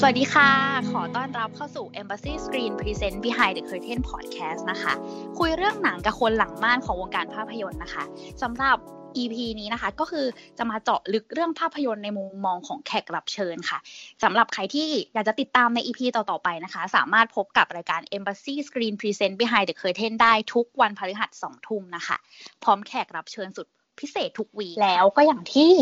[0.00, 0.50] สวัสดีค่ะ
[0.90, 4.92] ขอต้อนรับเข้าสู่ Embassy Screen Present Behind the Curtain Podcast นะคะ
[5.38, 8.04] คุยเรื่องหนังกับคนหลังม่านของวงการภาพยนตร์นะคะ
[8.42, 8.76] สำหรับ
[9.16, 10.26] EP นี้นะคะก็คือ
[10.58, 13.78] จะมาเจาะลึกเรื่องภาพยนตร์ในมุมมองของแขกรับเชิญค่ะ
[14.22, 22.16] สำหรับใครที่อยากจะติดตามใน EP ต่อ ๆ ไปนะคะ สามารถพบกับรายการ Embassy Screen Present Behind the Curtain ได้ทุกวันพฤหัส2ทุ่มนะคะ
[22.62, 23.66] พร้อมแขกรับเชิญสุด
[24.00, 25.72] พิเศษทุกวีแล้วก็อย่างที่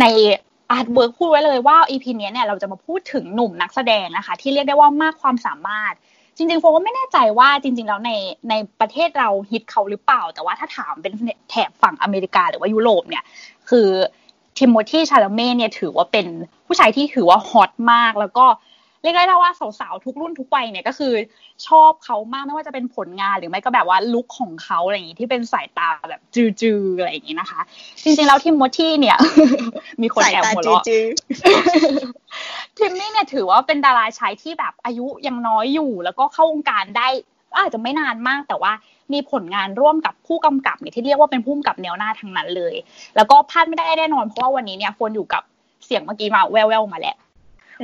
[0.00, 0.06] ใน
[0.70, 5.94] artwork พูดไว้เลยว่า EP นี้เนี่ยเราจะมาพูดถึงหนุ่มนักแสดงนะคะ ที่เรียกได้ว่ามากความสามารถ
[6.36, 8.12] จริงๆโฟนก็ไม่แน่ใจว่าจริง ๆ แล้วใน
[8.50, 11.12] ในประเทศเราฮิตเขาหรือเปล่า แต่ว่าถ้าถามเป็น
[11.50, 13.24] แถบฝั่งอเมริกาหรือว่ายุโรปเนี่ย
[13.68, 13.88] คือ
[14.58, 16.26] ทิโมธีชาลาเมต์เนี่ยถือว่าเป็น
[16.66, 18.46] ผู้ชายที่ถือว่า hot มากแล้วก็
[19.02, 19.50] เรียกได้ว่า
[19.80, 21.12] สาวๆทุกรุ่นทุกวัยเนี่ยก็คือ
[21.66, 26.20] ชอบเขามากไม่ว่าจะเป็นผลงานหรือไม่ก็แบบว่า look ของเขาอะไรอย่างนี้ที่เป็นสายตาแบบ
[26.60, 27.60] จือๆอะไรอย่างนี้นะคะ
[28.02, 29.18] จริงๆแล้วทิมโมที่เนี่ย
[30.02, 30.82] มีคนแอบหัวเราะ
[32.78, 37.08] ทิมมี่เนี่ยถือว่าเป็นดาราชายที่แบบอายุยังน้อยอยู่ แล้วก็เข้าวงการได้
[37.56, 38.72] อาจจะไม่นานมากแต่ว่า
[39.12, 42.74] มีผลงานร่วมกับผู้กำกับเนี่ยที่เรียกว่าเป็นผู้กำกับแนวหน้าทั้งนั้นเลย
[43.16, 45.42] แล้วก็พลาดไม่ได้แน่นอนเพราะว่าวันนี้เนี่ยโฟนอยู่กับ
[45.86, 47.16] เสียงเมื่อกี้มาแว่วๆมาแล้ว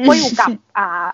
[0.08, 1.08] ก็อยู่กับอ่า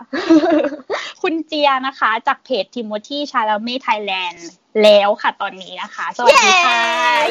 [1.22, 4.48] คุณเจียนะคะ จากเพจ Timothee Chalamet Thailand
[4.82, 6.80] แล้วค่ะตอนนี้นะคะ สวัสดีค่ะ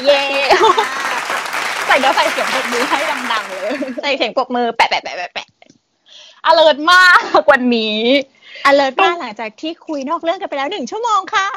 [0.06, 0.22] เย้
[1.88, 2.98] ใส่เดี๋ยวใส่เสียงปรบมือให้
[3.32, 3.72] ดังๆเลย
[4.02, 5.48] ใส่เสียงปรบมือแปะแปะแปะแปะแปะ
[6.46, 7.22] อเลิร์มาก
[7.52, 7.98] วันนี้
[8.66, 11.48] อเลิร์มากหลังจากที่คุยนอกเรื่องกันไปแล้วหนึ่งชั่วโมงค่ะ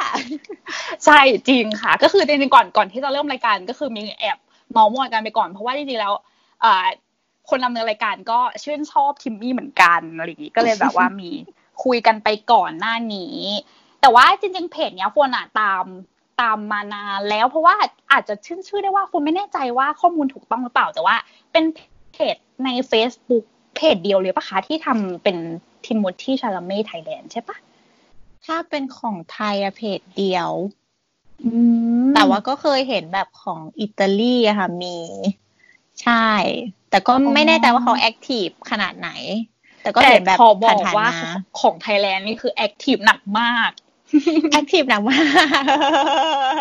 [1.04, 4.38] ใช่จริงค่ะ ก็คือจริงๆก่อนก่อนที่จะเริ่มรายการก็คือมีแอบ
[4.72, 6.12] เมาส์มอยกันไปก่อนเพราะว่าจริงๆแล้ว
[7.48, 11.30] คนดำเนินรายการก็ชื่นชอบทิมมี่เหมือนกันอะไรอย่างนี้ก็เลยแบบว่ามี
[11.84, 13.38] คุยกันไปก่อนหน้านี้
[14.00, 15.84] แต่ว่าจริง ๆ เพจเนี้ยฟนอะตาม
[16.40, 17.74] ตามมานานแล้วเพราะว่า
[18.12, 21.16] อาจจะชื่นชื่อได้ว่าฟนไม่แน่ใจว่าข้อมูลถูกต้องหรือเปล่า แต่ว่า
[21.52, 21.64] เป็น
[22.12, 23.44] เพจใน Facebook
[23.76, 25.36] เพจเดียวเลยปะคะ ที่ทำเป็น
[25.84, 27.56] ทิมมดที่ชาลเม่ไทยแลนด์ใช่ปะ
[28.44, 30.50] ถ้าเป็นของไทยอะเพจเดียว
[32.14, 34.96] แต่ว่าก็เคยเห็นแบบของอิตาลีอะค่ะมี
[36.02, 36.26] ใช่
[36.94, 39.10] แต่ก็ไม่แน่ใจว่าเขา active ขนาดไหน
[39.82, 41.08] แต่ก็เห็นแบบพอบอกว่า
[41.60, 43.70] ของไทยแลนด์นี่คือ active หนักมาก
[44.52, 45.20] active หนักมา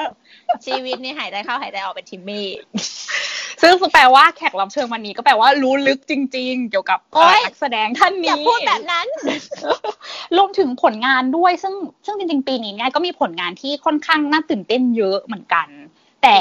[0.05, 0.07] ก
[0.65, 2.47] ชีวิตนี่หายใจเข้าหายใจออกเป็นทิมมี่
[3.61, 6.99] ซึ่งแปลว่าแขกรับเชิญวันนี้ก็แปลว่ารู้ลึกจริง ๆ เกี่ยวกับ
[7.45, 9.07] นักแสดงท่านนี้อย่าพูดแบบนั้น
[10.37, 11.73] รวมถึงผลงานด้วย ซึ่ง
[12.05, 15.67] ซึ่งจริง ๆ ปีนี้เนี่ยก็มีผลงานที่ค่อนข้างน่าตื่นเต้นเยอะเหมือนกัน
[16.23, 16.37] แต่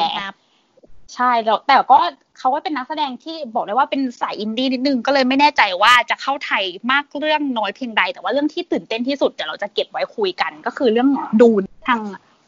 [1.14, 1.98] ใช่แล้วแต่ก็
[2.42, 11.08] เขาก็เป็นนักแสดงที่บอกได้ว่าเป็นสายอินดี้นิดนึงก็เลยไม่แน่ใจว่าจะเข้าไทยมากเรื่องน้อยเพียงใด แต่ว่าเรื่องที่ตื่นเต้นที่สุดเดี๋ยวเราจะเก็บไว้คุยกัน ก็คือเรื่อง
[11.40, 12.00] ดูนทาง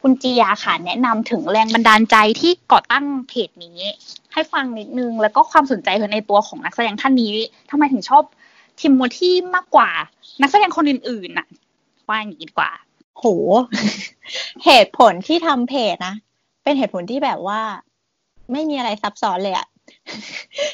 [0.03, 3.79] คุณจียาค่ะแนะนำถึงแรงบันดาลใจที่ก่อตั้งเพจนี้
[4.33, 7.31] ให้ฟังนิดนึง แล้วก็ความสนใจในตัวของนักแสดงท่านนี้
[7.71, 8.23] ทำไมถึงชอบ
[8.81, 9.91] ทิมโมที่มากกว่า
[10.41, 11.47] นักแสดงคนอื่นๆน่ะ
[12.09, 12.71] ว่าอย่างนี้ดีกว่า
[13.19, 13.25] โห
[14.65, 16.15] เหตุผลที่ทำเพจนะ
[16.63, 17.61] เป็นเหตุผลที่แบบว่า
[18.53, 19.67] ไม่มีอะไรซับซ้อนเลยอะ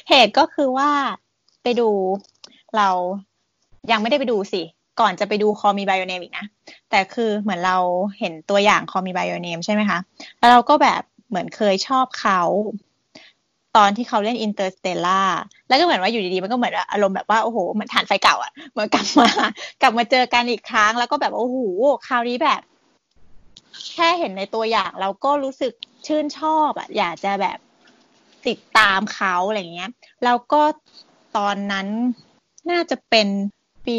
[0.09, 0.91] เหตุก็คือว่า
[1.63, 1.89] ไปดู
[2.77, 2.89] เรา
[3.91, 4.63] ยังไม่ได้ไปดูสิ
[5.01, 6.47] ก่อนจะไปดู Call Me by Your Name อีกนะ
[6.91, 7.77] แต่คือเหมือนเรา
[8.19, 9.99] เห็นตัวอย่าง Call Me by Your Name ใช่ไหมคะ
[10.39, 12.41] แล้วเราก็แบบเหมือนเคยชอบเขา
[13.77, 15.23] ตอนที่เขาเล่น Interstellar
[15.69, 19.29] แล้วก็เหมือนว่าอยู่ดีๆ มันก็เหมือนอารมณ์แบบว่าโอ้โหเหมือนถ่านไฟเก่าอะเหมือนกลับมา
[19.83, 21.57] กลับมาเจอกันอีกครั้ง แล้วก็แบบโอ้โห
[22.07, 22.61] คราวนี้แบบ
[23.95, 25.73] แค่เห็นในตัวอย่างเราก็รู้สึก
[26.07, 27.59] ชื่นชอบอะอยากจะแบบ
[28.49, 29.91] ติดตามเขาอะไรเงี้ย
[30.25, 30.63] แล้วก็
[31.37, 31.87] ตอนนั้น
[32.71, 33.29] น่าจะเป็น
[33.87, 33.99] ปี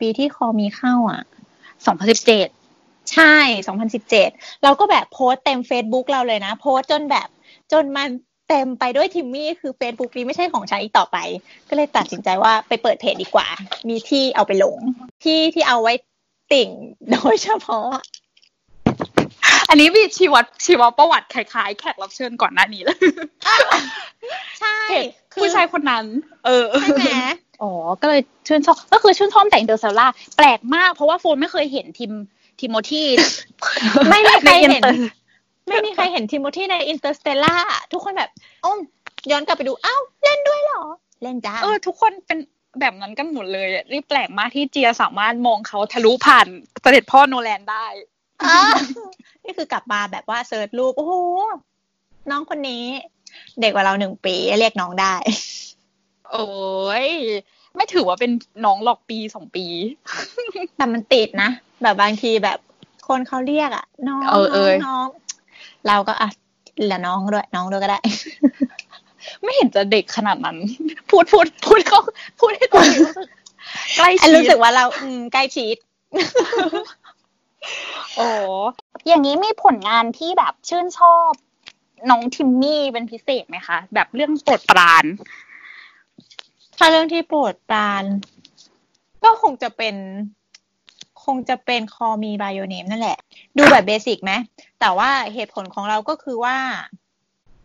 [0.00, 1.22] ปีที่คอมีเข้าอะ
[1.86, 2.48] สองพันสิบเจ็ด
[3.12, 3.36] ใช่
[3.66, 4.28] สองพันสิบเจ็ด
[4.62, 7.28] เราก็แบบโพสเต็มเฟซบุ๊กเราเลยนะ โพสจนแบบ
[7.72, 8.08] จนมัน
[8.48, 11.16] เต็มไปด้วยทิมมี่คือเฟซบุ๊กนี้ไม่ใช่ของฉันอีกต่อไป
[11.68, 13.46] ก็เลยตัดสินใจว่าไปเปิดเพจดีกว่า
[13.88, 14.76] มีที่เอาไปลง
[15.24, 15.94] ที่ที่เอาไว้
[16.52, 16.70] ติ่ง
[17.10, 17.88] โดยเฉพาะ
[19.70, 22.98] อันนี้มีชีวัตชีวประวัติคล้ายๆ แขกรับเชิญก่อนหน้านี้เลย
[24.60, 24.78] ใช่
[25.40, 26.04] ผู้ชายคนนั้น
[26.46, 27.04] เออใช่ไหม
[27.62, 30.06] อ๋อ ก็เลยชื่นชอบก็คือชื่นชอบแต่ Interstellar
[30.36, 32.12] แปลกมาก เพราะว่าโฟนไม่เคยเห็นทีม
[32.60, 33.04] ทิโมธี
[34.10, 34.82] ไม่มีใครเห็น
[35.68, 37.54] ไม่มีใครเห็นทิโมธีใน Interstellar
[37.92, 38.30] ทุกคนแบบ
[38.64, 38.72] อ้
[39.30, 40.82] ย้อนกลับไปดูอ้าวเล่นด้วยเหรอ
[41.22, 42.38] เล่นจ้าเออ ทุกคนเป็น
[42.80, 46.46] แบบนั้นกันหมดเลยนี่แปลกมากที่เจียสามารถมองเขาทะลุผ่าน
[46.82, 47.86] เสด็จพ่อโนแลนได้
[49.44, 51.14] นี่คือกลับมาแบบว่าเซิร์ชรูปโอ้โห
[52.30, 52.84] น้องคนนี้
[53.60, 55.14] เด็กกว่าเราหนึ่งปีเรียกน้องได้
[56.30, 56.46] โอ้
[57.04, 57.06] ย
[57.76, 58.30] ไม่ถือว่าเป็น
[58.64, 59.66] น้องหลอกปีสองปี
[60.76, 61.50] แต่มันติดนะ
[61.82, 62.58] แบบบางทีแบบ
[63.08, 64.20] คนเขาเรียกอะน้อง
[64.86, 65.06] น้อง
[65.88, 66.28] เราก็อะ
[66.90, 68.00] ละน้องด้วยน้องด้วยก็ได้
[69.42, 70.56] ไม่เห็นจะเด็กขนาดนั้น
[71.10, 72.00] พูดพูดพูดเขา
[72.40, 73.28] พูดให้ตัวเองรู้สึก
[73.96, 75.76] ใกล้แอนชิรู้สึดกว่าเราอืมใกล้ชิด
[78.16, 78.28] โอ้
[79.06, 81.32] อย่างนี้มีผลงานที่แบบชื่นชอบ
[82.10, 85.04] น้องทิมมี่เป็นพิเศษไหมคะ แบบเรื่องโปรดปราน
[86.76, 88.04] ถ้าเรื่องที่โปรดปราน
[89.24, 89.96] ก็คงจะเป็น
[91.24, 93.18] คงจะเป็นคอมีไบโอเนมนั่นแหละ
[93.56, 94.32] ดูแบบเบสิกไหม
[94.80, 96.56] แต่ว่าเหตุผลของเราก็คือว่า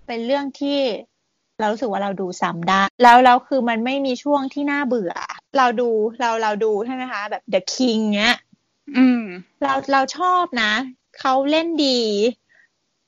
[0.08, 0.80] เป็นเรื่องที่
[1.60, 5.14] เรารู้สึกว่าเราดูซ้ำได้ แล้วแล้วคือมันไม่มีช่วงที่น่าเบื่อ
[5.58, 5.90] เราดู
[6.20, 8.36] เราเราดูใช่ไหมคะ แบบ The King เนี้ย
[8.98, 9.24] อืม
[9.62, 10.74] เราเราชอบนะ
[11.20, 12.00] เขาเล่นดี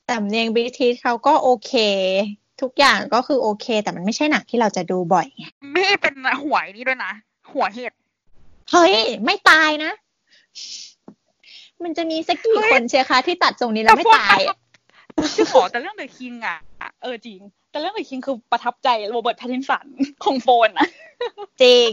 [0.06, 1.72] แต่เนียงบริทิชเขาก็โอเค
[2.60, 7.12] ทุกอย่างก็คือโอเค แต่มันไม่ใช่หนังที่เราจะดูบ่อยไงไม่เป็นหัวนี่ด้วยนะ
[7.52, 7.92] หัวเห็ด
[8.70, 8.92] เฮ้ย
[9.24, 9.92] ไม่ตายนะ
[11.82, 14.56] มันจะมีสักกี่เฮ้ยคนเชียร์คะที่ตัดทรงนี้แล้วไม่ตายอะ
[15.34, 16.58] ชื่อขอแต่เรื่องเดอะคิงอะ
[17.02, 17.40] เออจริง
[17.70, 19.86] แต่เรื่องเดอะคิงคือประทับใจโรเบิร์ตแพตตินสัน
[20.24, 20.88] ของโฟนอะ
[21.62, 21.90] จริง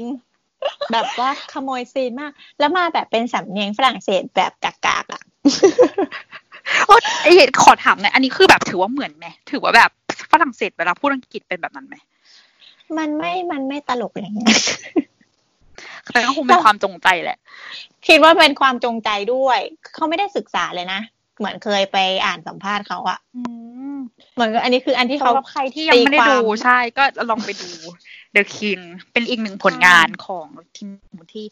[0.92, 4.74] แบบว่าขโมยซีนมาก แล้วมาแบบเป็นสำเนียงฝรั่งเศสแบบกา
[5.04, 5.24] กๆอะ
[6.86, 9.92] เออไอเห็ดขอถามหน่อยอันนี้คือแบบถือว่าเหมือนไหมถือว่าแบบ
[10.32, 11.96] ฝรั่งเศสเวลาพูดอังกฤษเป็นแบบนั้นไหม
[12.98, 14.60] มันไม่มันไม่ตลกอย่างเงี้ย
[16.12, 17.38] แต่ก็คงเป็นความจงใจแหละ
[18.08, 19.60] คิดว่าเป็นความจงใจด้วย
[19.94, 21.00] เขาไม่ได้ศึกษาเลยนะ
[21.38, 23.42] เหมือนเคยไปอ่านสัมภาษณ์เขาอะอื
[23.75, 23.75] ม
[24.36, 27.70] เหมือนกับอันนี้คืออันที่เขาสำหรับใครที่ยังไม่ได้ตีควาดูใช่ ก็ลองไปดู
[28.36, 28.82] The King
[29.14, 30.90] เป็นอีกหนึ่งผลงานของทีม
[31.34, 31.46] ที่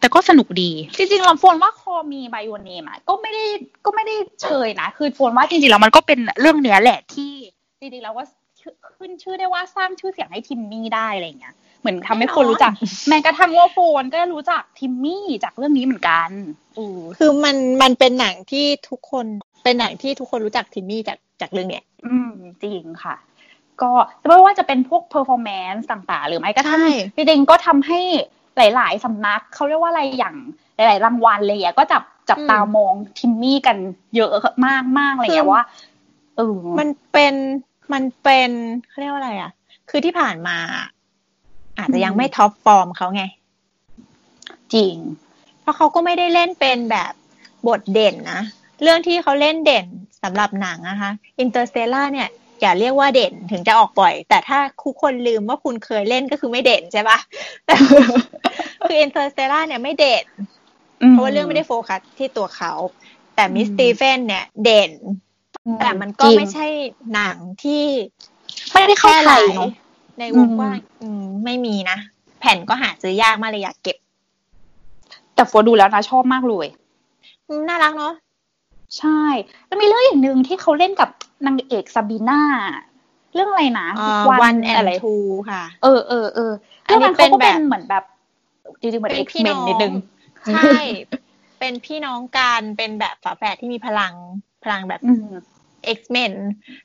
[0.00, 3.44] แต่ก็สนุกดี จริงๆเราโฟนว่าคอมีไบโอเนมอะก็ไม่ได้
[3.84, 7.32] ก็ไม่ได้เชยนะ คือโฟนว่าจริงๆแล้วมันก็เป็นเรื่องเนี้ยแหละที่
[7.80, 8.26] จริงๆแล้วว่า
[8.96, 12.72] ขึ้นชื่อได้ว่าสร้างชื่อเสียงให้ทิมมี่ได้อะไรเงี้ยเหมือนทำให้คนรู้จัก
[13.08, 16.30] แม้กระทั่งว่าโฟนก็รู้จักทิมมี่จากเรื่องนี้เหมือนกัน
[16.78, 19.26] อือคือมันมันเป็นหนังที่ทุกคน
[19.62, 22.30] เป็นหนังที่ทุกคนรู้จักทิมมี่จากจากเรื่องเนี้ย อืม
[22.62, 23.16] จริงค่ะ
[23.82, 23.90] ก็
[24.26, 28.00] ไม่ว่าจะเป็นพวก performance ต่างๆ หรือไม่ก็ทั่งใช่จริงๆก็ทำให้
[28.56, 30.36] หลาย ๆสำนักเขาเรียกว่าอะไรอย่าง
[30.76, 33.76] หลาย ๆ รางวัลเลยอะก็จับจับตามองทิมมี่กัน
[34.16, 34.30] เยอะ
[34.66, 35.64] มากมากๆอะไรอย่างเงี้ยว่า
[36.36, 37.34] เออมันเป็น
[37.92, 38.50] มันเป็น
[38.88, 39.50] เขาเรียกว่าอะไรอะ
[39.90, 40.56] คือที่ผ่านมา
[41.78, 43.22] อาจจะยังไม่ top form เขาไง
[44.74, 44.94] จริง
[45.60, 47.12] เพราะเขาก็ไม่ได้เล่นเป็นแบบ
[47.68, 48.42] บทเด่นนะ
[48.82, 49.86] เรื่องที่เขาเล่นเด่น
[50.22, 52.28] สำหรับหนังนะคะ Interstellar เนี่ย
[52.60, 57.18] อย่าเรียกว่าเด่นถึงจะออกบ่อย แต่ถ้าทุกคนลืมว่าคุณเคยเล่นก็คือไม่เด่นใช่ปะ
[57.66, 57.74] แต่
[58.86, 60.24] คือ Interstellar เนี่ยไม่เด่น
[61.10, 62.72] เพราะว่าเรื่องไม่ได้โฟกัสที่ตัวเขา
[63.34, 64.90] แต่ Miss อืม Stevens เนี่ยเด่น
[65.80, 66.66] แต่มันก็จริงไม่ใช่
[67.14, 67.84] หนังที่
[68.72, 69.70] ไม่ได้เข้าไทยแพร่หลายเนาะ
[70.18, 71.98] ในวงกว้างอืมไม่มีนะ
[72.40, 73.96] แผ่นก็หาซื้อยากมากเลยอยากเก็บ
[75.34, 76.66] แต่โฟนดูแล้วนะชอบมากเลย
[77.48, 78.12] อืมน่ารักเนาะ
[78.98, 79.22] ใช่
[79.66, 81.10] แล้วมีเรื่องอย่างหนึ่งที่เขาเล่นกับ
[81.46, 82.40] นางเอกซาบีน่า
[83.34, 83.88] เรื่องอะไรนะ
[84.42, 85.14] วันแอนอะไรทู
[85.50, 86.52] ค่ะ เออเออเออ
[86.86, 88.04] อันนี้เรื่องเขาก็เป็เป็นนแบบเหมือนแบบ
[88.80, 89.94] จริงๆเหมือนเป็เอ็นกพี่ซ์เมน้นองนิดนึง
[90.54, 90.72] ใช่
[91.58, 94.14] เป็นพี่น้องกันเป็นแบบฝาแฝดที่มีพลัง
[94.64, 95.28] พลังแบบอืม
[95.96, 96.32] X-Men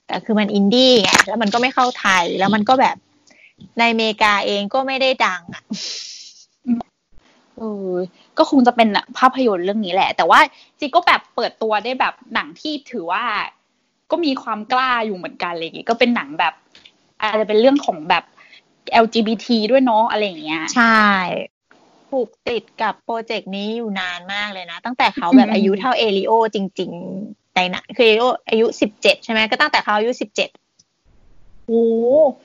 [0.08, 2.96] แต่คือมันอินดี้ไงแล้วมันก็ไม่เข้าไทยแล้วมันก็แบบ
[3.80, 5.64] ในอเมริกาเองก็ไม่ได้ดังอะ
[7.58, 7.92] เออ
[8.38, 10.40] ก็คงจะเป็นภาพยนตร์เรื่องนี้แหละ แต่ว่า
[10.80, 13.24] จริงก็แบบเปิดตัวได้แบบหนังที่ถือว่า
[14.12, 16.54] ก็มีความกล้าอยู่เหมือนกันอะไรอย่างงี้ก็เป็นหนังแบบ
[17.20, 18.24] อาจจะเป็นเรื่องของแบบ
[19.04, 21.06] LGBT ด้วยเนาะอะไรอย่างเงี้ย ใช่
[22.10, 26.92] ผูกติดกับโปรเจกต์นี้อยู่นานมากเลยนะ ตั้งแต่เขาแบบอืมอายุเท่าเอลิโอจริง
[27.24, 30.50] ๆ ในหนังคือเอลิโออายุสิบเจ็ดใช่ไหมก็ตั้งแต่เขาอายุสิบเจ็ด
[31.66, 31.84] โอ้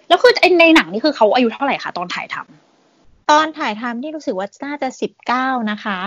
[0.09, 2.72] แล้วคือไอ้ในหนังนี่คือเขาอายุเท่าไหร่คะตอนถ่ายทำ
[3.31, 6.01] ตอนถ่ายทำที่รู้สึกว่าน่าจะสิบเก้านะคะ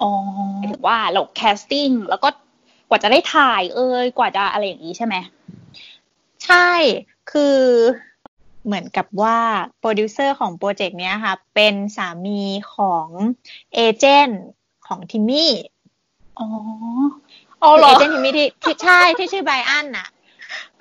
[0.00, 0.10] อ๋อ
[0.56, 2.28] หมายถึงว่าเรา casting แล้วก็
[2.88, 5.14] กว่าจะได้ถ่ายเอยกว่าจะอะไรอย่างนี้ใช่ไหม
[6.44, 6.70] ใช่
[7.30, 7.58] คือ
[8.64, 9.38] เหมือนกับว่า
[9.78, 12.40] โปรดิวเซอร์ของโปรเจกต์เนี้ยค่ะ เป็นสามี
[12.74, 13.08] ของ
[13.74, 14.42] agent
[14.86, 15.52] ของทิมมี่
[16.38, 16.48] อ๋อ
[17.62, 20.19] อ๋อคือเหรอ agent ทิมมี่ที่ที่ใช่ที่ชื่อไบรอันน่ะเออ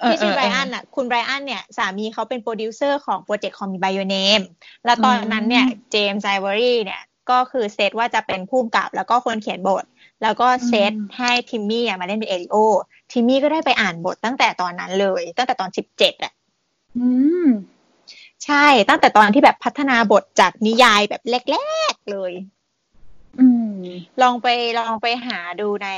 [0.01, 4.41] ที่ชื่อเออไบรอันน่ะ คุณไบรอันเนี่ยสามีเขาเป็นโปรดิวเซอร์ของโปรเจกต์ Call Me by Your Name
[4.85, 9.85] แล้วตอนนั้นเนี่ยอืมเจมส์ไอวอรี่เนี่ยก็คือเซตว่าจะเป็นผู้กำกับแล้วก็คนเขียนบท
[10.23, 12.55] แล้วก็เซตอืมให้ทิมมี่อะมาเล่นเป็นเอลิโอ
[13.11, 16.33] ทิมมี่ก็ได้ไปอ่านบทตั้งแต่ตอนนั้นเลย ตั้งแต่ตอนสิบเจ็ดอะ
[16.97, 17.07] อื
[17.45, 17.47] ม
[18.45, 21.21] ใช่ตั้งแต่ตอนที่แบบพัฒนาบทจากนิยายแบบ
[21.51, 21.57] แร
[21.93, 22.31] กๆเลย
[23.39, 23.73] อืม
[24.21, 24.47] ลองไป
[24.79, 25.89] ลองไปหาดูใน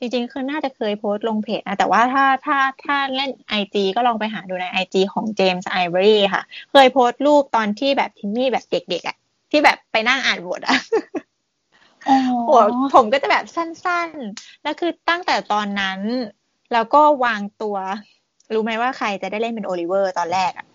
[0.00, 9.16] จริงๆ คือน่าจะเคยโพสต์ลงเพจนะ แต่ว่าถ้าถ้าถ้าเล่นไอจีก็ลองไปหาดูในไอจีของเจมส์ไอเวอรี่ค่ะ เคยโพสต์รูปตอนที่แบบทิมมี่แบบเด็กๆอะ
[9.50, 10.76] ที่แบบไปนั่งอ่านบทอะ
[12.08, 12.16] อ๋อ
[12.48, 12.62] หัว
[12.94, 16.00] ผมก็จะแบบสั้นๆ แล้วคือตั้งแต่ตอนนั้น
[16.72, 17.76] แล้วก็วางตัว
[18.54, 20.66] รู้ไหมว่าใครจะได้เล่นเป็นโอลิเวอร์ตอนแรกอะ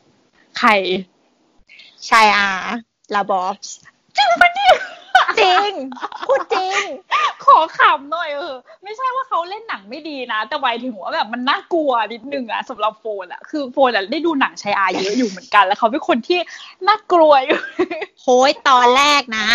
[0.59, 0.69] ใคร
[2.09, 2.49] ชายอา
[3.15, 3.55] ลาบอฟ
[4.15, 4.75] จริงปะเนี่ย
[5.39, 5.71] จริง
[6.27, 6.83] พูดจริง
[7.45, 16.39] ขอขำหน่อยเออ ไม่ใช่ว่าเขาเล่นหนังไม่ดีนะ แต่หมายถึงว่าแบบมันน่ากลัวนิดนึงอะสำหรับโฟนอะคือโฟนอะได้ดูหนังชายอาเยอะอยู่เหมือนกัน แล้วเขาเป็นคนที่
[16.87, 17.59] น่ากลัวอยู่
[18.21, 19.47] โค้ยตอนแรกนะ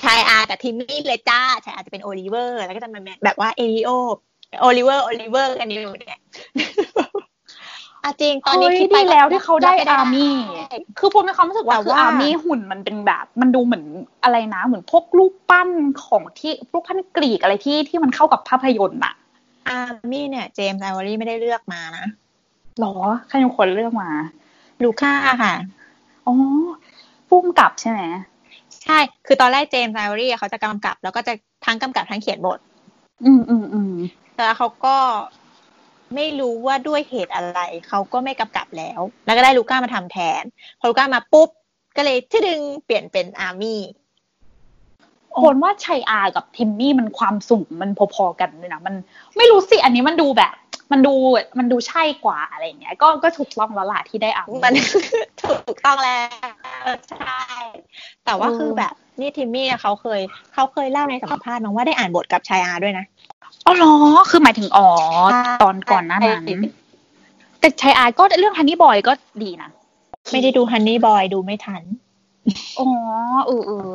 [0.00, 3.90] ชายอากับทิมมี่เลยจ้าชายอาจะเป็นโอลิเวอร์ แล้วก็จะมาแบบว่าเอลิโอ
[4.60, 6.20] โอลิเวอร์โอลิเวอร์กันอยู่เนี่ย
[8.04, 10.34] อะจริงตอนนี้เฮ้ยคิดไปดีแล้วที่เขาได้ก็อาร์มี่
[10.98, 13.84] คือโฟนมีความรู้สึกว่าแต่คือว่าอาร์มี่หุ่นมันเป็นแบบ มันดูเหมือน
[14.22, 15.68] อะไรนะเหมือนพวกรูปปั้น
[16.04, 19.14] ของที่พวกพันกรีกอะไรที่ที่มันเข้ากับภาพยนตร์อะ
[19.68, 22.06] อาร์มี่เนี่ย เจมส์ไอวอรี่ไม่ได้เลือกมานะ
[22.78, 22.94] หรอ
[23.28, 24.10] ใครเป็นคนเลือกมา
[24.82, 25.12] ลูค่า
[25.42, 25.54] ค่ะ
[26.26, 26.34] อ๋อ
[27.28, 28.00] ผู้กำกับใช่ไหม
[28.84, 31.32] ใช่ คือตอนแรกเจมส์ไอวอรี่เขาจะกำกับ แล้วก็จะ
[31.64, 32.58] ทั้งกำกับทั้งเขียนบท
[33.24, 33.94] อืมอืมอืม
[34.36, 34.96] แต่เขาก็
[36.14, 40.42] ไม่รู้ว่าด้วยเหตุอะไร เขาก็ไม่กำกับแล้ว แล้วก็ได้ลูก้ามาทำแทน
[40.80, 41.48] พอลูก้ามาปุ๊บ
[41.96, 43.80] ก็เลยที่ดึงเปลี่ยนเป็นอาร์มี่
[45.40, 48.94] คนว่าชัยอากับทิมมี่มันความสูงมันพอๆกันเลยนะมัน
[49.36, 50.54] ไม่รู้สิอันนี้มันดูแบบ
[50.92, 51.14] มันดู
[51.58, 54.74] มันดูใช่กว่าอะไรอย่างเงี้ย ก็ก็ถูกต้องแล้วล่ะที่ได้อ่านมัน
[55.42, 56.20] ถูกต้องแล้
[56.84, 57.40] วใช่
[58.24, 60.20] แต่ว่าเออคือแบบนี่ทิมมี่อะเขาเคย
[60.54, 63.04] เขาเคยเล่าในสัมภาษณ์น้องว่าได้อ่านบทกับชายอาด้วยนะ
[63.66, 63.92] อ๋อเหรอ
[64.30, 64.88] คือหมายถึงอ๋อ
[65.32, 66.44] ใช่ตอนก่อนหน้านั้น
[67.60, 69.12] แต่ชายอาก็เรื่อง Honey Boy ก็
[69.42, 69.70] ดีนะ
[70.32, 71.82] ไม่ได้ดู Honey Boy ดูไม่ทัน
[72.78, 72.88] อ๋อ
[73.46, 73.94] เออเออ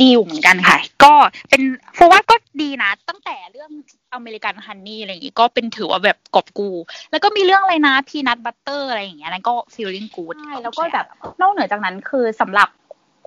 [0.00, 1.12] ดีอยู่เหมือนกันค่ะ ก็
[1.48, 1.62] เป็น
[1.94, 3.70] เพราะว่าก็ดีนะ ตั้งแต่เรื่อง
[4.14, 6.68] American Honey อะไรอย่างงี้ก็เป็นถือว่าแบบกอบกู้
[7.10, 11.06] แล้วก็มีเรื่องอะไรนะ Peanut Butter อะไรอย่างเงี้ยนั่นก็ feeling good ใช่แล้วก็แบบ
[11.40, 12.68] นอกเหนือจากนั้นคือสำหรับ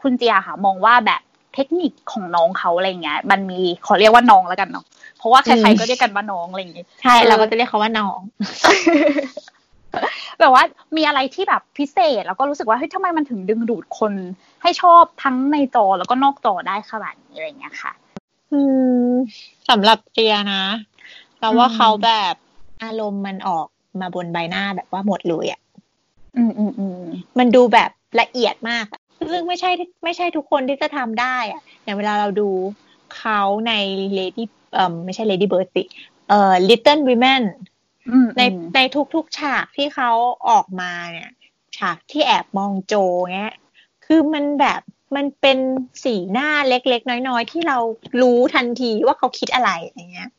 [0.01, 1.21] คุณเจียค่ะ มองว่าแบบ
[1.55, 4.85] เทคนิคของน้องเขาอะไรเงี้ย มันมีขอเรียกว่าน้องแล้วกันเนาะ
[5.21, 8.19] เพราะว่าใครๆก็เรียกกันว่าน้องอะไรอย่างงี้ใช่เออเราก็จะเรียกเขาว่าน้อง
[10.39, 10.63] แบบว่า
[10.97, 14.13] มีอะไรที่แบบพิเศษ แล้วก็รู้สึกว่าเฮ้ยทำไมมันถึงดึงดูดคน
[14.61, 17.91] ให้ชอบทั้งในจอแล้วก็นอกจอได้ขนาดนี้อะไรเงี้ยค่ะ
[18.51, 18.59] อื
[19.11, 19.11] ม
[19.69, 20.63] สำหรับเจียนะ
[21.39, 22.35] เราว่าอืมเขาแบบ
[22.83, 23.67] อารมณ์มันออก
[24.01, 25.61] มาบนใบหน้าแบบว่าหมดเลยอะ
[26.37, 27.01] อืมอืมอืม
[27.39, 27.89] มันดูแบบ
[28.21, 29.01] ละเอียดมากอะ
[29.31, 29.71] ซึ่งไม่ใช่
[30.03, 32.49] ไม่ใช่ทุกคนที่จะทำได้อะอย่างเวลาเราดู
[33.17, 33.73] เขาใน
[34.17, 35.83] Lady เอ่อไม่ใช่ Lady Bird สิ
[36.29, 37.43] เอ่อ Little Women
[38.09, 38.79] อืมในอืมใน
[39.13, 40.11] ทุกๆ ฉากที่เขา
[40.49, 41.31] ออกมาเนี่ย
[41.77, 42.93] ฉากที่แอบมองโจ
[43.35, 43.55] เงี้ย
[44.05, 44.81] คือมันแบบ
[45.15, 45.57] มันเป็น
[46.03, 47.77] สีหน้าเล็กๆ น้อยๆ ที่เรา
[48.21, 50.29] รู้ทันทีว่าเขาคิดอะไรอย่างเงี้ย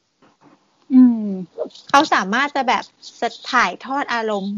[0.92, 1.26] อืม
[1.90, 2.84] เขาสามารถจะแบบ
[3.20, 4.56] จะถ่ายทอดอารมณ์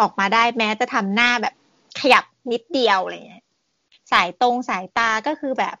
[0.00, 1.54] ออกมาได้แม้จะทำหน้าแบบ
[2.00, 3.44] ขยับนิดเดียวอะไรเงี้ย
[4.12, 5.76] สายตรงสายตาก็คือแบบ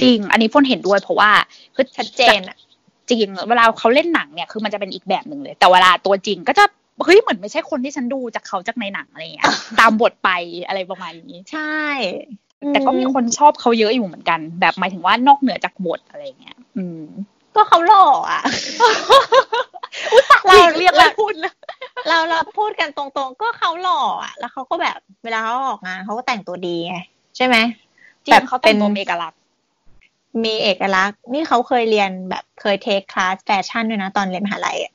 [0.00, 1.30] จริง อันนี้ฝนเห็นด้วยเพราะว่า
[1.74, 2.56] คือชัดเจนอะ
[3.10, 6.64] จริงเวลาเขาเล่นหนังเนี่ยคือมันจะเป็นอีกแบบหนึ่งเลย แต่เวลาตัวจริงก็จะ
[7.04, 9.46] เฮ้ยเหมือนไม่ใช่คนที่ฉันดูจากเขาจากในหนังอะไรเงี้ย
[9.80, 10.30] ตามบทไป
[10.66, 11.78] อะไรประมาณนี้ ใช่
[12.68, 17.02] แต่ก็มีคนชอบเขาเยอะอยู่เหมือนกัน แบบหมายถึงว่านอกเหนือจากบทอะไรเงี้ย อืม
[17.56, 18.42] ก็เขาหล่ออะ
[20.46, 21.54] เราเรียกแล้วพูดเลย
[22.08, 26.96] เราเราพูดกันตรงๆ ก็เขาหล่ออะ แล้วเขาก็แบบเวลาเขาออกงานเขาก็แต่งตัวดีไง
[27.36, 27.56] ใช่ไหม
[28.24, 29.37] จริงเขาแต่งตัวเมกลักษณ์
[30.44, 34.92] มีเอกลักษณ์ นี่เขาเคยเรียนแบบเคยเทคคลาสแฟชั่นด้วยนะตอนเรียนมหาลัยอะ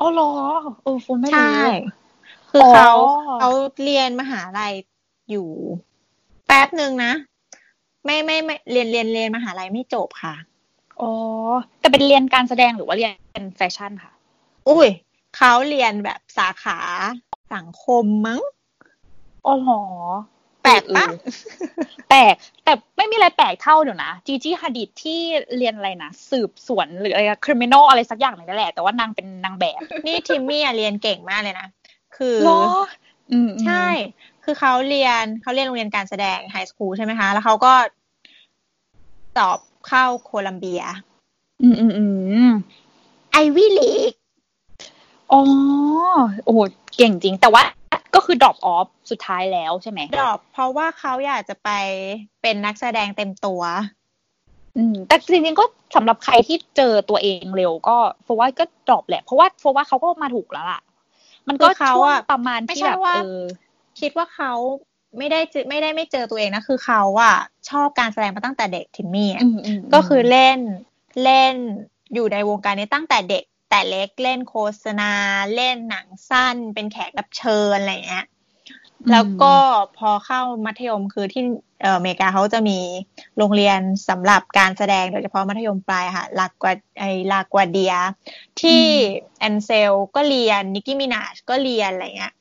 [0.00, 0.32] อ๋อเหรอ
[0.82, 1.66] เออฝนไม่ใช่รู้
[2.50, 3.04] คือเขาอ๋อ
[3.40, 3.50] เขา
[3.84, 4.72] เรียนมหาลัย
[5.30, 5.48] อยู่
[6.46, 7.12] แป๊บหนึ่งนะ
[8.04, 10.34] ไม่ไม่ไม่เรียนเรียนเรียนมหาลัยไม่จบค่ะ
[11.00, 11.12] อ๋อ
[11.80, 14.12] แต่เป็นเรียนการแสดงหรือว่าเรียนแฟชั่นค่ะ
[14.68, 14.88] อุ้ย
[15.36, 16.78] เขาเรียนแบบสาขา
[17.54, 18.40] สังคมมั้ง
[19.46, 19.82] อ๋อเหรอ
[20.64, 21.16] แปลกปะเออ
[22.08, 25.20] แปลก แต่ไม่มีอะไรแปลกเท่าเดี๋ยวนะ จีจี้ฮาดิดที่
[25.56, 31.68] เรียนอะไรนะ สืบสวนหรืออะไรคริมินอลอะไรสักอย่างหนึ่งนั่นแหละ แต่ว่านางเป็นนางแบบ นี่ทิมมี่อะเรียนเก่งมากเลยนะ
[32.16, 32.60] คือเหรอ
[33.32, 33.86] อืมใช่
[34.44, 37.72] คือเขาเรียนเขาเรียนโรงเรียนการแสดง high school ใช่ไหมคะ แล้วเขาก็
[39.36, 40.82] สอบเข้าโคลัมเบีย
[41.62, 42.04] อืมอืมอื
[42.48, 42.50] ม
[43.32, 44.12] Ivy League
[45.32, 45.40] อ๋อ
[46.44, 46.58] โอ้โห
[46.96, 47.62] เก่งจริง แต่ว่า
[48.14, 51.70] ก็คือ drop off สุดท้ายแล้วใช่ไหม drop เพราะว่าเขาอยากจะไป
[52.42, 53.62] เป็นนักแสดงเต็มตัว
[54.76, 55.64] อืม แต่จริงๆก็
[55.96, 60.80] สำหรับใครที่เจอตัวเองเร็วก็เพราะว่าก็ drop แหละ เพราะว่าเพราะว่าเขาก็มาถูกแล้วล่ะ
[61.48, 63.42] มันก็คือเขาช่วงอะประมาณไม่ที่ใช่แบบว่าเออ
[64.00, 64.52] คิดว่าเขา
[65.18, 67.36] ไม่ได้เจอไม่ได้ไม่เจอตัวเองนะ คือเขาอะ
[67.70, 70.58] ชอบการแสดงมาตั้งแต่เด็กทิมมี่อะอืมอืมก็คือเล่น
[71.24, 71.54] เล่น
[72.14, 73.44] อยู่ในวงการนี้ตั้งแต่เด็ก
[73.74, 75.12] แต่เล็กเล่นโฆษณา
[75.54, 78.26] เล่นหนังสั้น เป็นแขกรับเชิญอะไรอย่างเงี้ย
[79.10, 79.54] แล้วก็
[79.98, 81.42] พอเข้ามัธยมคือที่
[81.82, 82.78] เอ่ออเมริกาเขาจะมี
[83.38, 87.94] โรงเรียนสำหรับการแสดงโดยเฉพาะมัธยมปลายค่ะลากวาไอ LaGuardia
[88.60, 88.82] ที่
[89.38, 92.32] แอนเซลก็เรียนนิกกี้มินาชก็เรียนอะไรเงี้ย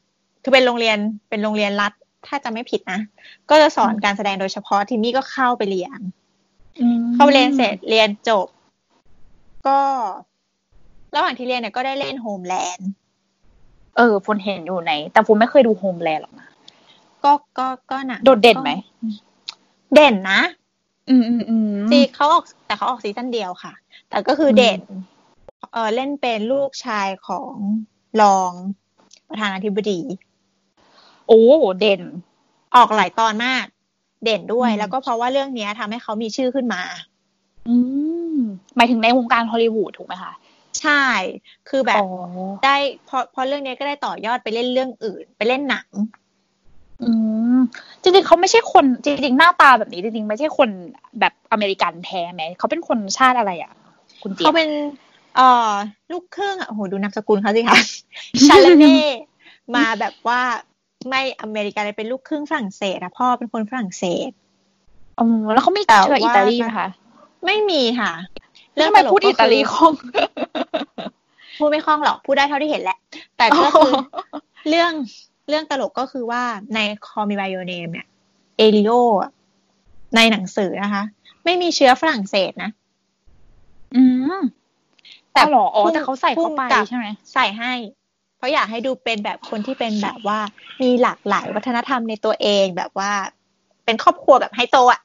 [0.43, 0.97] คือเป็นโรงเรียน
[1.29, 1.91] เป็นโรงเรียนรัฐ
[2.27, 2.99] ถ้าจะไม่ผิดนะ
[3.49, 5.99] ก็จะสอนการแสดงโดยเฉพาะทิมมี่ก็เข้าไปเรียน
[6.79, 8.47] อืมเข้าไปเรียนเสร็จเรียนจบ
[9.67, 9.79] ก็
[11.15, 12.89] ระหว่างที่เรียนเนี่ยก็ได้เล่น Homeland
[13.97, 16.49] เออฝนเห็นอยู่ในแต่ฝนไม่เคยดู Homeland หรอกนะ
[17.23, 18.71] ก็ก็ก็หนังโดดเด่นไหม
[19.93, 20.41] เด่นนะ
[21.09, 23.73] อืมอืมอืมซีเขาออกแต่เขาออกซีซั่นเดียวค่ะ
[24.09, 24.79] แต่ก็คืออมเด่น
[25.73, 27.53] เออเล่นเป็นลูกชายของ
[28.21, 28.51] รอง
[29.29, 29.99] ประธานาธิบดี
[31.27, 31.41] โอ้
[31.79, 32.01] เด่น
[32.75, 33.65] ออกหลายตอนมาก
[34.23, 36.81] เด่นด้วยอืมแล้วก็เพราะว่าเรื่องเนี้ยทำให้เขามีชื่อขึ้นมา
[37.69, 37.75] อื
[38.35, 38.37] ม
[38.75, 40.33] หมายถึงในวงการฮอลลีวูดถูกไหมคะ
[40.81, 41.03] ใช่
[41.69, 42.07] คือแบบอ๋อ
[42.65, 42.75] ได้
[43.07, 45.87] พอพอเรื่องเนี้ยก็ได้ต่อยอดไปเล่นเรื่องอื่น ไปเล่นหนัง
[47.03, 47.11] อื
[47.57, 47.59] ม
[48.01, 50.69] จริงๆเขาไม่ใช่คน จริงๆหน้าตาแบบนี้จริงๆไม่ใช่คน
[51.19, 53.71] แบบอเมริกันแท้ไหมเขาเป็นคนชาติอะไรอะ
[54.23, 54.69] คุณเจี๊ยเขาบเป็น
[55.35, 55.71] เอ่อ
[56.11, 57.77] ลูกครึ่งอะโอ้โหดูนามสกุลเขาสิคะ
[58.47, 58.99] ชาลเน่
[59.75, 60.41] มาแบบว่า
[61.09, 64.29] ไม่อเมริกันเลยเป็นลูกครึ่งฝรั่งเศสอะพ่อเป็นคนฝรั่งเศส
[65.19, 66.87] อ๋อแล้วเขามีแต่เชื้ออิว่าตาลีไหมคะ
[67.45, 68.11] ไม่มีค่ะ
[68.75, 69.93] แล้วทำไมตลกพูดก็อิตาลีคือคล่อง
[71.57, 72.97] พูดไม่คล่องหรอก พูดได้เท่าที่เห็นแหละ
[73.37, 73.91] แต่ก็คือ
[74.33, 74.35] อ
[74.69, 74.91] เรื่อง
[75.49, 76.43] เรื่องตลกก็คือว่า
[76.75, 78.07] ใน Call Me by Your Name เนี่ย
[78.57, 78.91] เอลิโอ
[80.15, 81.03] ในหนังสือนะคะ
[81.45, 82.71] ไม่มีเชื้อฝรั่งเศสนะ
[83.95, 84.03] อื
[84.37, 84.41] ม
[85.33, 87.73] แต่แต่หรออ๋อผู้แต่เขาใส่เข้าไปผู้กำกับใช่ไหมใส่ให้
[88.37, 90.39] เพราะอยากให้ดูเป็นแบบคนที่เป็นแบบว่า
[90.81, 93.11] มีหลากหลายวัฒนธรรมในตัวเองแบบว่า
[93.85, 95.01] เป็นครอบครัวแบบไฮโซอะ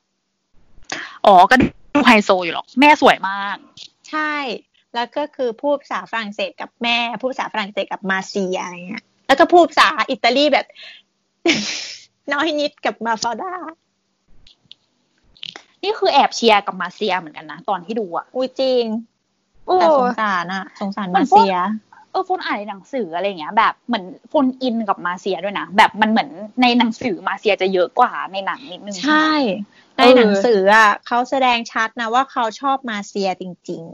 [1.27, 1.55] อ๋อก็
[1.95, 3.57] ดูไฮโซอยู่หรอก แม่สวยมาก
[4.11, 4.33] ใช่
[4.99, 10.67] แล้วก็คือพูดภาษาฝรั่งเศสกับแม่ พูดภาษาฝรั่งเศสกับมาเซียอะไรเงี้ย แล้วก็พูดภาษาอิตาลีแบบ
[12.33, 13.53] น้อยนิดกับมาฟาด้า
[15.83, 18.85] นี่คือแอบเชียร์กับมาเซียเหมือนกันนะตอนที่ดูอะอุ้ยจริง
[19.67, 21.57] โอ้แต่สงสารอะสงสารเหมืมาอนพวกเซีย
[22.11, 26.31] เออโฟนอ่านในหนังสืออะไรอย่างเงี้ย แบบเหมือนโฟนอินกับมาเซียด้วยนะแบบมันเหมือน
[26.63, 29.31] ในหนังสือมาเซียจะเยอะกว่าในหนังนิดนึงใช่
[29.97, 33.85] ในเออหนังสืออะเขาแสดงชัดนะว่าเขาชอบมาเซียจริง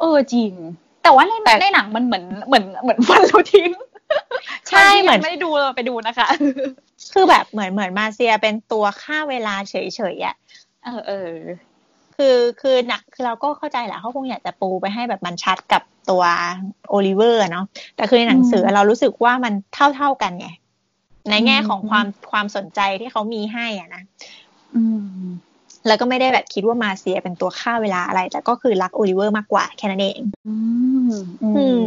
[0.00, 0.52] เออจริง
[1.02, 3.70] แต่ว่าในแต่ในหนังมันเหมือนเหมือนเหมือนฟันแล้วทิ้ง
[4.68, 9.74] ใช่ใครที่เหมือนยังไม่ได้ดูเราไปดูนะคะๆคือแบบเหมือนเหมือนมาเซียเป็นตัวฆ่าเวลาเฉ
[10.14, 10.36] ยๆอะ
[10.84, 11.32] เออเออ
[12.16, 16.22] คือคือหนักคือเราก็เข้าใจแหละเขาคงอยากจะปูไปให้แบบมันชัดกับตัว
[16.90, 20.48] โอลิเวอร์อะเนาะแต่คือในหนังสือเรารู้สึกว่ามันเท่าเท่าๆกันไง
[21.30, 24.02] ในแง่ของความความสนใจที่เขามีให้อะนะ
[24.74, 24.82] อื
[25.24, 25.26] ม
[25.86, 30.54] แล้วก็ไม่ได้แบบคิดว่ามาเซียเป็นตัวฆ่าเวลาอะไร แต่ก็คือรักโอลิเวอร์มากกว่าแค่นั้นเอง อื
[31.10, 31.12] ม
[31.42, 31.80] อือืมม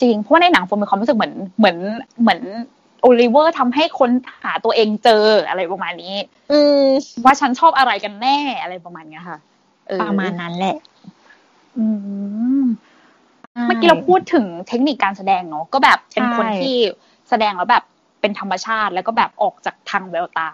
[0.00, 1.76] จริง เพราะว่าในหนังโฟนมีความรู้สึกเหมือนเหมือน
[2.20, 2.40] เหมือน
[3.02, 4.10] โอลิเวอร์ทำให้ค้น
[4.42, 6.14] หาตัวเองเจออะไรประมาณนี้
[6.52, 6.84] อืม
[7.24, 9.38] ว่าฉันชอบอะไรกันแน่อะไรประมาณเนี้ยค่ะ
[9.88, 10.76] เออประมาณนั้นแหละ
[11.78, 11.86] อื
[12.62, 12.64] ม
[13.66, 16.76] เมื่อกี้เราพูดถึงเทคนิคการแสดงเนาะก็แบบเป็นคนใช่ที่
[17.30, 17.84] แสดงแล้วแบบ
[18.20, 20.50] เป็นธรรมชาติแล้วก็แบบออกจากทางแววตา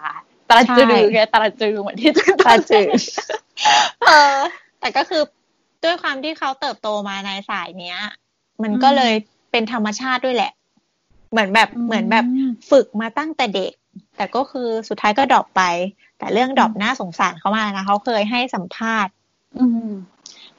[0.49, 2.89] ตาละจือไงตาละจือเหมือนที่จือตาจืด
[4.07, 4.37] เออ
[4.79, 5.21] แต่ก็คือ
[5.83, 7.99] ด้วยความที่เขาเติบโตมาในสายเนี้ย
[8.63, 9.13] มันก็เลย
[9.51, 10.51] เป็นธรรมชาติด้วยแหละ
[11.31, 12.25] เหมือนแบบเหมือนแบบ
[12.71, 13.73] ฝึกมาตั้งแต่เด็ก
[14.17, 15.61] แต่ก็คือสุดท้ายก็ดรอปไป
[16.17, 19.13] แต่เรื่องดรอปน่าสงสารเขามากนะเขาเคยให้สัมภาษณ์
[19.57, 19.89] อืม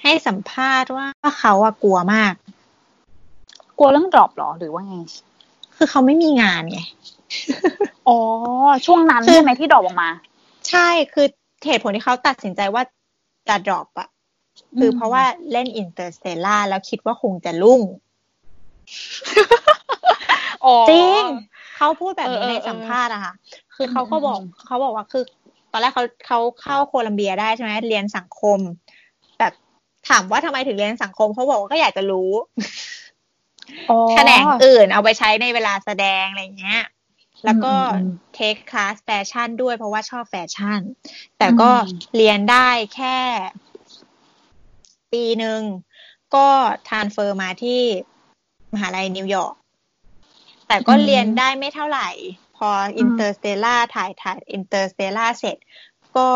[0.03, 1.07] ให้สัมภาษณ์ว่า
[1.39, 2.35] เขาอะกลัวมาก
[3.79, 4.97] กลัวเรื่อง drop หรอหรือว่าไง
[5.77, 6.81] คือเขาไม่มีงานไง
[8.09, 8.19] อ๋อ
[8.87, 10.11] ช่วงนั้นคือใช่ไหมที่ drop ออกมา
[10.71, 11.27] ใช่คือ
[11.67, 12.83] เหตุผลที่เขาตัดสินใจว่า
[13.49, 14.09] จะ drop อะ
[14.79, 17.81] คือเพราะว่าเล่น Interstellar แล้วคิดว่าคงจะรุ่ง
[20.65, 21.23] อ๋อจริง
[21.77, 23.35] เขาพูดแบบนี้เออเออในสัมภาษณ์อะค่ะ
[23.75, 25.25] คือเขาอืมก็บอกอืมเขาบอกว่าคือ
[25.73, 28.59] ตอนแรกเขาเขาเข้าโคลัมเบียได้ใช่ไหมเรียนสังคม
[29.39, 29.53] แบบ
[30.09, 32.31] ถามว่าทำไมถึงเรียนสังคมเขาบอกว่าก็อยากจะรู้
[33.91, 36.83] อ๋อแขนงอื่นเอาไปใช้ในเวลาแสดงอะไรอย่างเงี้ย
[37.45, 40.81] แล้วก็อืมอืม take class แฟชั่นด้วยเพราะว่าชอบแฟชั่น
[41.39, 41.83] แต่ก็อืม
[42.17, 43.17] เรียนได้แค่
[45.13, 45.61] ปีหนึ่ง
[46.35, 46.49] ก็
[46.89, 47.83] transfer มาที่
[48.73, 49.55] มหาลัยนิวยอร์ก
[50.67, 52.09] แต่ก็เรียนได้ไม่เท่าไหร่
[52.57, 52.69] พอ
[52.99, 55.57] Interstellar ถ่ายถ่าย Interstellar เสร็จ
[56.17, 56.27] ก็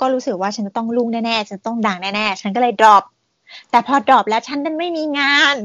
[0.00, 3.04] ก็รู้สึกว่าฉันจะต้องรุ่งแน่ๆ ฉันต้องดังแน่ๆ ฉันก็เลย drop
[3.70, 5.56] แต่พอ drop แล้วฉันดันไม่มีงาน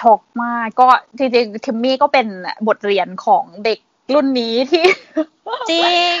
[0.00, 2.26] ช็อกมาก ก็จริงๆทิมมี่ก็เป็น
[2.68, 3.78] บทเรียนของเด็ก
[4.14, 4.86] รุ่นนี้ที่
[5.70, 6.14] จริง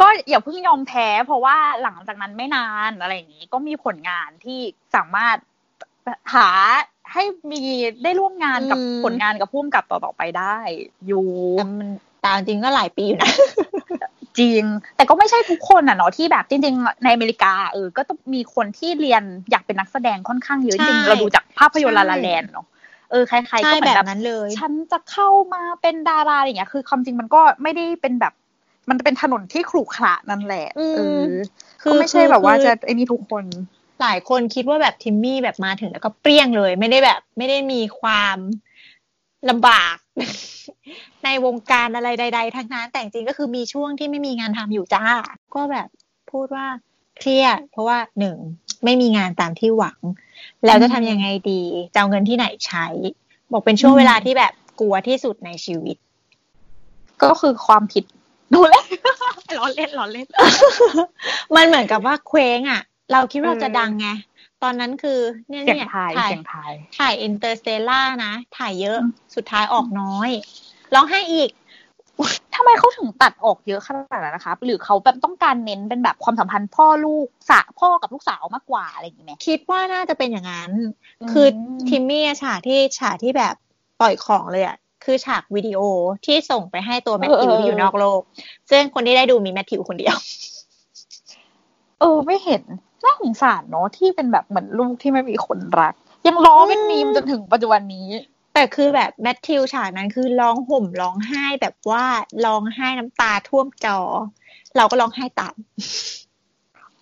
[0.00, 4.60] ก็อย่าเพิ่งยอมแพ้ เพราะว่าหลังจากนั้นไม่นานอะไรอย่างนี้ ก็มีผลงานที่
[4.94, 5.36] สามารถ
[6.34, 6.48] หา
[7.12, 7.62] ให้มี
[8.02, 10.56] ได้ร่วมงานกับอืมผลงานกับผู้กำกับต่อๆไปได้
[11.06, 11.26] อยู่
[11.58, 11.88] แต่มัน
[12.24, 13.32] ตามจริงก็หลายปีอยู่นะ
[14.38, 14.62] จริง
[14.96, 22.66] แต่ก็ไม่ใช่ทุกคนอะเนาะที่แบบจริง ๆ ในอเมริกาเออ ก็ต้องมีคนที่เรียนอยากเป็นนักแสดงค่อนข้างเยอะใช่จริงๆเราดูจากภาพยนตร์ใช่ลาลาแลนเนาะ
[23.10, 28.32] เออใครๆก็ใช่เหมืแบอนบแบบนั้นเลย ฉันจะเข้ามาเป็นดาราอย่างเงี้ย คือความจริงมันก็ไม่ได้เป็นแบบ
[28.90, 31.28] มันเป็นถนนที่ขรุขระนั่นแหละอืมเออ
[31.82, 33.44] คืก็อไม่ใช่แบบว่าคือจะไอ้นี่ทุกคน
[34.02, 38.38] หลายคนคิดว่าแบบทิมมี่แบบมาถึงแล้วก็เปรี้ยงเลย ไม่ได้แบบ ไม่ได้มีความ
[39.50, 39.96] ลำบาก
[41.24, 45.04] ในวงการอะไรใด ๆ ทั้งนั้น แต่จริงๆก็คือมีช่วงที่ไม่มีงานทำอยู่จ้า
[45.54, 45.88] ก็แบบ
[46.30, 46.66] พูดว่า
[47.18, 48.36] เครียดเพราะว่าหนึ่ง
[48.84, 49.98] ไม่มีงานตามที่หวัง
[50.66, 52.86] แล้วจะทำยังไงดีจะเอาเงินที่ไหนใช้
[53.52, 55.96] บอกเป็นช่วงอืมเวลาที่แบบกลัวที่สุดในชีวิต
[57.22, 58.04] ก็คือความผิด
[58.54, 58.76] ดูแล
[59.58, 60.26] ล้อเล่นล้อเล่น
[61.56, 64.08] มันเหมือนกับว่าเคว้งอะ เราคิดว่าเราจะเออดังไง
[64.62, 65.18] ตอนนั้นคือ
[65.48, 70.30] เนี่ยเสียงเนี่ยทายถ่ายเสียงทายถ่าย Interstellar นะ ถ่ายเยอะอืมสุดท้ายออกน้อย
[70.94, 71.50] ร้องไห้อีก
[72.54, 80.70] ทำไมเขาถึงตัดออกเยอะขนาดนั้นนะคะ หรือเขาแบบต้องการเน้นเป็นแบบความสัมพันธ์พ่อลูกสะพ่อกับลูกสาวมากกว่าอะไรอย่างงี้ไหมคิดว่าน่าจะเป็นอย่างนั้น
[81.20, 81.46] อืมคือ
[81.88, 83.54] ทิมมี่อะฉากที่ฉากที่แบบ
[84.00, 85.80] ปล่อยของเลยอะคือฉากวิดีโอ
[86.26, 88.20] ที่ส่งไปให้ตัวแมทธิวเออเออที่อยู่นอกโลก
[88.70, 90.16] ซึ่งคนที่ได้ดูมีแมทธิวคนเดียว
[92.00, 92.62] เออ ไม่เห็น
[93.04, 95.94] น่าสงสารเนาะที่เป็นแบบเหมือนลูกที่ไม่มีคนรัก
[96.26, 98.06] ยังล้อเป็นอืมมีมจนถึงปัจจุบันนี้
[98.54, 102.04] แต่คือแบบแมทธิวฉากนั้นคือร้องห่มร้องไห้แบบว่า
[102.44, 103.98] ร้องไห้น้ำตาท่วมจอ
[104.76, 105.54] เราก็ร้องไห้ตาม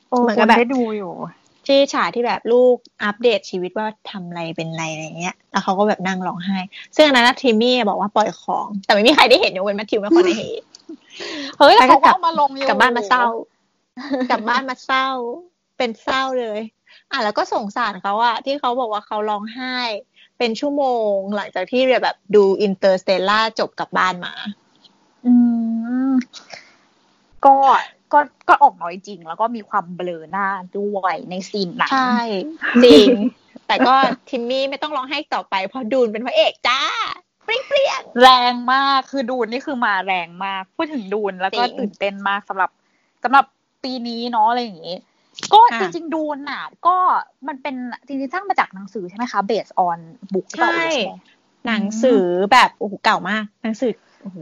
[0.09, 1.13] โอ้เหมือนกับแบบได้ดูอยู่
[1.67, 6.59] ที่ฉากที่แบบลูกอัปเดตชีวิตว่าทำอะไรเป็นอะไรอะไรเงี้ย แล้วเขาก็แบบนั่งร้องไห้
[6.97, 10.51] ซึ่งอันนั้นนะทิมมี่บอกว่าปล่อยของ แต่ไม่มีใครได้เห็นยกเว้นแมทธิวไม่คนได้เห็น
[11.59, 13.25] เฮ้ยแต่แล้วก็เขากลับก็เอามาลงอยู่กลับบ้านมาเศร้า
[14.31, 15.09] กลับบ้านมาเศร้า
[15.79, 16.61] เป็นเศร้าเลย
[17.11, 19.77] อะแล้วก็สงสารเขาอะที่เขาบอกว่าเขาร้องไห้
[20.43, 24.35] เป็นชั่วโมง หลังจากที่แบบดู Interstellar จบกลับบ้านมา
[25.27, 25.33] อื
[26.11, 26.13] ม
[27.45, 27.55] ก็
[28.13, 32.19] ก็ก็ออกน้อยจริง แล้วก็มีความเบลอหน้าด้วยใน scene หนังใช่
[32.85, 33.09] จริง
[33.67, 33.95] แต่ก็
[34.29, 36.81] ทิมมี่ไม่ต้องร้องไห้ต่อไป เพราะ Dune เป็นพระเอกจ้า
[37.45, 42.71] เปรี้ยงเปรี้ยงแรงมากคือดูนนี่คือมาแรงมาก พูดถึงดูนแล้วก็จริงตื่นเต้นมากสำหรับ
[43.23, 43.45] สำหรับ
[43.83, 44.97] ปีนี้เนาะอะไรอย่างงี้
[45.55, 46.97] ก็ค่ะจริงๆดูนน่ะ ก็
[47.49, 47.75] มันเป็น
[48.07, 49.99] จริงๆสร้างมาจากหนังสือใช่ไหมคะ based on
[50.33, 51.15] book ใช่ใช่ไหม
[51.67, 54.39] หนังสือแบบโอ้โหเก่ามาก หนังสือโอ้โห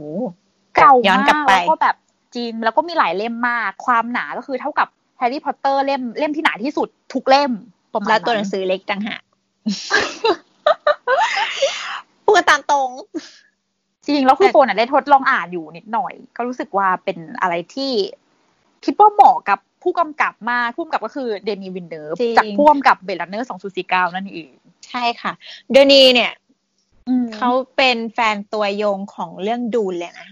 [0.77, 1.95] เก่าย้อนมากกลับไปแล้วก็แบบ
[2.35, 4.87] จริงแล้วก็มีหลายเล่มมาก ความหนาก็คือเท่ากับ
[5.17, 7.51] แฮร์รี่พอตเตอร์เล่มเล่มที่หนาที่สุดทุกเล่ม
[7.93, 9.21] ประมาณแล้วตัวหนังสือเล็กต่างหาก
[12.23, 12.89] พูดกันตามตรง
[14.05, 17.91] จริงแล้วคือแต่โฟนอะได้ทดลองอ่านอยู่นิดหน่อย ก็รู้สึกว่าเป็นอะไรที่
[18.85, 24.51] คิดว่าเหมาะกับ ผู้กำกับมากผู้กำกับก็คือ Denis Villeneuve จริงจากผู้กำกับ Blade Runner สองศูนย์สี่เก้านั่นเอง
[24.87, 25.31] ใช่ค่ะ
[25.71, 26.31] เดยวนีเนี่ย
[27.05, 30.29] เขาเขาเป็นแฟนตัวยงของเรื่อง Dune เลยนะ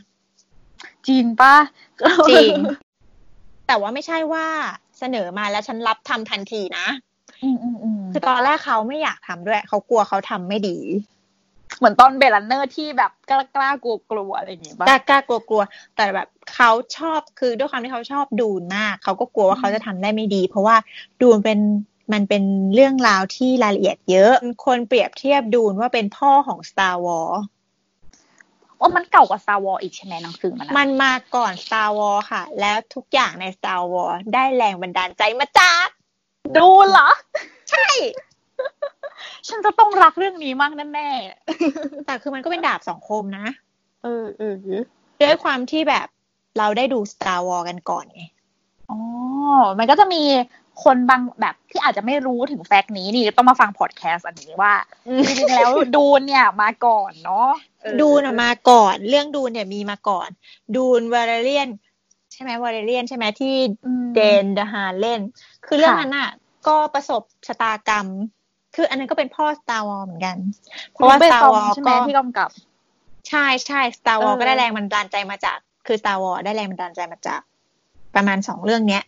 [1.07, 1.55] จริงปะ
[2.29, 2.55] จริง
[3.67, 4.45] แต่ว่าไม่ใช่ว่า
[4.99, 6.88] เสนอมาแล้วฉันรับทำทันทีนะ
[7.43, 10.77] อืมอืมอืมคือตอนแรกเขาไม่อยากทำด้วย เขากลัวเขาทำไม่ดี
[11.77, 15.63] เหมือนตอน Blade Runner ที่แบบกล้ากล้ากลัวกลัวๆอะไรอย่างงี้ปะกล้ากล้ากลัวกลัว
[15.95, 20.75] แต่แบบเขาชอบคือด้วยความที่เขาชอบ Dune มากเขาก็กลัวว่าเขาจะทำได้ไม่ดี เพราะว่า
[21.21, 21.60] Dune เป็น
[22.13, 24.34] มันเป็นเรื่องราวที่รายละเอียดเยอะ
[24.65, 27.39] คนเปรียบเทียบ Dune ว่าเป็นพ่อของ Star Wars
[28.79, 35.88] ว่ามันเก่ากว่า Star Wars อีกใช่ไหมหนังสือมันอะมันมาก่อน Star Wars ค่ะ แล้วทุกอย่างใน Star Wars ได้แรงบันดาลใจมาจาก
[36.58, 37.10] ดูเหรอ
[37.71, 37.88] ใช่
[39.48, 41.10] ฉันจะต้องรักเรื่องนี้มากแน่
[42.06, 44.54] แต่คือมันก็เป็นดาบสองคมนะๆเออเออ
[45.22, 46.08] ด้วยความที่แบบ
[46.58, 48.24] เราได้ดู Star Wars กันก่อนไง
[48.89, 49.00] อ๋อ
[49.80, 50.24] มันก็จะมี
[50.84, 54.74] คนบางแบบที่อาจจะไม่รู้ถึงแฟกต์นี้นี่ต้องมาฟังพอดแคสต์อันนี้ว่า
[55.26, 57.50] จริงๆแล้วดูนเนี่ยมาก่อนเนาะ
[57.82, 60.30] เออดูนอะมาก่อน เรื่องดูนเนี่ยมีมาก่อน
[60.76, 61.69] ดูนวาเลเรียน
[62.32, 65.19] ใช่ไหมวาเลเรียนใช่ไหมที่อืมเดนดาฮาเล่น
[65.65, 66.30] คือเรื่องค่ะนั้นอะ
[66.67, 68.08] ก็ประสบชะตากรรม
[68.80, 70.38] คืออันนั้นก็เป็นพ่อ Star Wars เหมือนกัน
[70.92, 72.50] เพราะว่าเบ Star ซอง Wars ใช่ไหมก็ที่กำกับ
[73.30, 77.42] ใช่ใช่ Star Wars เออก็ได้แรงบันดาลใจมาจาก คือ Star Wars ได้แรงบันดาลใจมาจาก
[78.15, 79.04] ประมาณสองเรื่องเนี้ย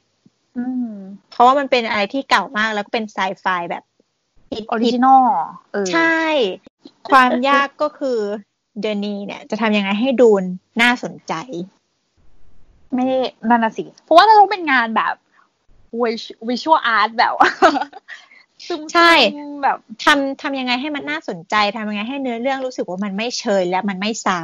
[0.57, 0.93] อืม
[1.31, 3.83] เพราะว่ามันเป็นอะไรที่เก่ามากแล้วก็เป็นไซไฟแบบ
[4.51, 5.25] ฮิตออริจินอล
[5.71, 6.21] เออใช่
[7.09, 8.19] ความยากก็คือ
[8.81, 10.43] เดนีเนี่ย จะทำยังไงให้ Dune
[10.81, 11.33] น่าสนใจ
[12.93, 13.17] ไม่ได้
[13.49, 15.13] นั่นน่ะสิ เพราะว่าเราต้องเป็นงานแบบ
[16.47, 17.33] visual art แบบ
[18.67, 19.11] ซึมๆใช่
[19.63, 24.41] แบบทำทำยังไงให้มันน่าสนใจทำยังไงให้เนื้อเรื่องรู้สึกว่ามันไม่เชยและมันไม่ซ้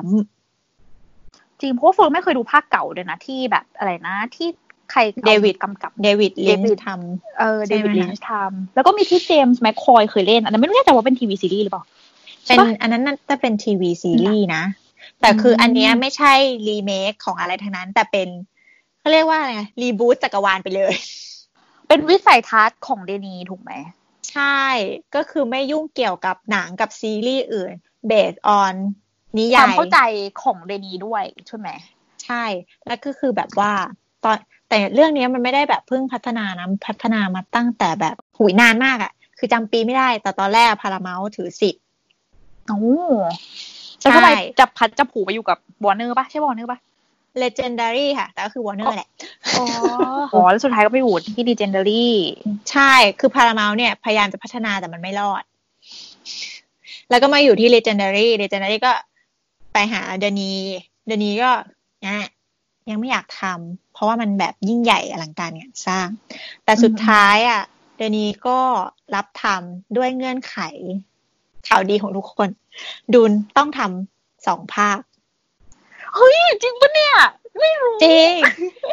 [0.78, 4.48] ำจริงเพราะว่าเฟิร์นไม่เคยดูภาคเก่าเลยนะที่แบบอะไรนะที่
[4.92, 6.90] ใครอาเดวิดกำกับ David Lynch เดวิด
[7.40, 14.64] เออใช่ไหมคะ David Lynch ทำแล้วก็มีที่ James McAvoy เคยเล่นอันนั้นไม่รู้แน่ใจว่าเป็นทีวีซีรีส์หรือเปล่าำเป็นใช่ปะอันนั้นน่าจะเป็นทีวีซีรีส์นะ
[15.22, 16.34] แต่คืออันเนี้ยไม่ใช่
[16.68, 18.28] รีเมคของอะไรทั้งนั้น แต่เป็น
[19.00, 20.94] เขาเรียกว่าอะไรรีบูตจักรวาลไปเลย
[21.88, 23.72] เป็นวิสัยทัศน์ของเดนีถูกไหม
[24.32, 24.62] ใช่
[25.16, 27.74] ก็คือไม่ยุ่งเกี่ยวกับหนังกับซีรีส์อื่น
[28.08, 28.76] เบสออน
[29.38, 30.00] นิยายความเข้าใจ
[30.44, 31.70] ของเรนีด้วยใช่ไหม
[32.24, 32.44] ใช่
[32.88, 33.72] แล้วก็คือแบบว่า
[34.24, 34.38] ตอน
[34.70, 41.84] แต่เรื่องนี้มันไม่ได้แบบเพิ่งพัฒนานะพัฒนามาตั้งแต่แบบหุยนานมากอะ่ะ คือจำปีไม่ได้ แต่ตอนแรก Paramount ถือสิทธิ์
[42.68, 42.80] โอ้
[44.00, 46.80] แล้วทำไมจับพลัดจับผลูไปอยู่กับวอร์เนอร์ปะใช่วอร์เนอร์ปะ
[47.44, 49.10] Legendary ค่ะ แต่ก็คือวอร์เนอร์แหละ
[49.58, 49.66] อ๋อ
[50.52, 52.08] แล้วสุดท้ายก็ไปอยู่ที่ Legendary
[52.72, 55.44] ใช่ คือ Paramount เนี่ย พยายามจะพัฒนาแต่มันไม่รอด
[57.10, 58.92] แล้วก็มาอยู่ที่ Legendary Legendary ก็
[59.74, 60.52] ไปหาเดนี
[61.08, 61.52] เดนีก็
[62.02, 62.28] เนี่ย
[62.90, 66.08] ยังไม่อยากทำเพราะว่ามันแบบยิ่งใหญ่อลังการงานสร้าง
[66.64, 67.62] แต่สุดท้ายอะ
[67.98, 68.60] เดนีก็
[69.16, 70.58] รับทำด้วยเงื่อนไข
[71.68, 72.50] ข่าวดีของทุกคน
[73.14, 74.98] ดูนต้องทำสองภาค
[76.18, 77.16] เฮ้ยจริงปะเนี่ย
[77.60, 78.34] ไม่รู้จริง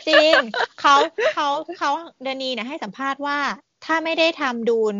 [0.09, 0.33] จริง
[0.81, 0.95] เขา
[1.35, 1.91] เขาเขา
[2.23, 3.39] เดนีเนี่ยให้สัมภาษณ์ว่า
[3.85, 4.95] ถ้าไม่ได้ทำดูน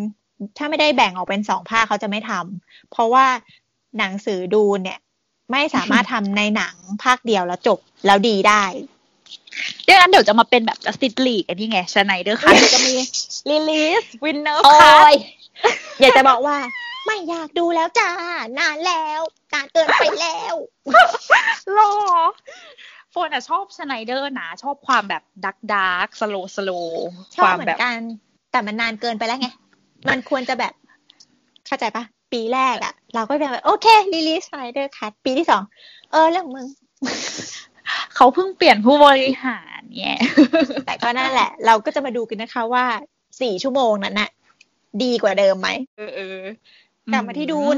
[0.59, 3.27] ถ้าไม่ได้แบ่งออกเป็นสองภาคเขาจะไม่ทำเพราะว่า
[3.99, 4.99] หนังสือดูนเนี่ย
[5.53, 8.65] ไม่สามารถทำในหนังภาคเดียวแล้วจบแล้วดีได้
[9.85, 12.95] เดี๋ยวนั้นเดี๋ยวจะมาเป็นแบบ Justice League อันนี้ไงชไนเดอร์คัทจะมี
[13.51, 15.13] Release Winner คัท
[16.01, 16.57] อยากจะบอกว่า
[17.07, 18.11] ไม่อยากดูแล้วจ้า
[18.59, 19.21] นานแล้ว
[19.53, 20.55] นานเกินไปแล้ว
[21.79, 21.93] รอ
[23.11, 26.71] โฟนอะชอบ Snyder นะชอบความแบบ dark dark slow slow
[27.37, 27.99] ชอบเหมือนกัน
[28.53, 29.49] แต่มันนานเกินไปแล้วไง
[30.09, 30.73] มันควรจะแบบ
[31.67, 35.63] เข้าใจปะปีแรกอะเราก็แบบโอเคrelease Snyder Cut ปีที่สอง
[36.13, 36.67] เออเรื่องมึง
[38.17, 40.21] เขาเพิ่งเปลี่ยนผู้บริหารเนี่ย
[40.87, 42.85] แต่ก็นั่นแหละ เราก็จะมาดูกันนะคะว่า
[43.41, 44.31] สี่ชั่วโมงนั้นน่ะ
[45.03, 46.21] ดีกว่าเดิมไหมเออเอ
[47.13, 47.77] กลับมาที่ Dune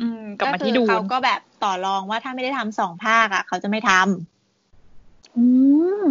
[0.00, 5.44] อืมกลับมาที่ Dune เขาก็แบบต่อรองว่าถ้าไม่ได้ทำสองภาคอะ เขาจะไม่ทำอื
[6.02, 6.06] ม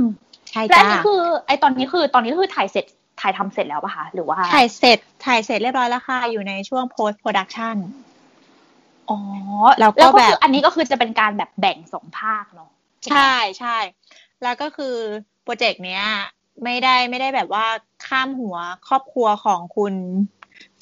[0.49, 2.85] ใช่จ้าแล้วนี่คือ ไอตอนนี้คือตอนนี้คือถ่ายเสร็จ
[3.21, 7.77] ถ่ายทำเสร็จแล้วป่ะคะหรือว่าถ่ายเสร็จถ่ายเสร็จเรียบร้อยแล้วค่ะ อยู่ในช่วง post production
[9.09, 9.19] อ๋อ
[9.79, 12.71] แล้วก็แบบอันนี้ก็คือจะเป็นการแบบแบ่งสองภาคเนาะ
[13.11, 13.77] ใช่ใช่
[14.43, 14.95] แล้วก็คือ
[15.43, 16.05] โปรเจกต์เนี้ย
[16.63, 17.65] ไม่ได้ไม่ได้แบบว่า
[18.07, 19.93] ข้ามหัวครอบครัวของคุณ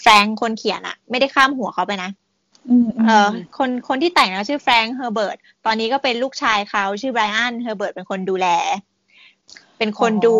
[0.01, 2.11] แฟรงค์คนเขียนอะไม่ได้ข้ามหัวเขาไปนะ
[3.05, 8.47] เออคนคนที่แต่งนะชื่อแฟรงค์เฮอร์เบิร์ตตอนนี้ก็เป็นลูกชายเขาชื่อไบรอันเฮอร์เบิร์ตเป็นคนดูแล
[9.77, 10.37] เป็นคนดู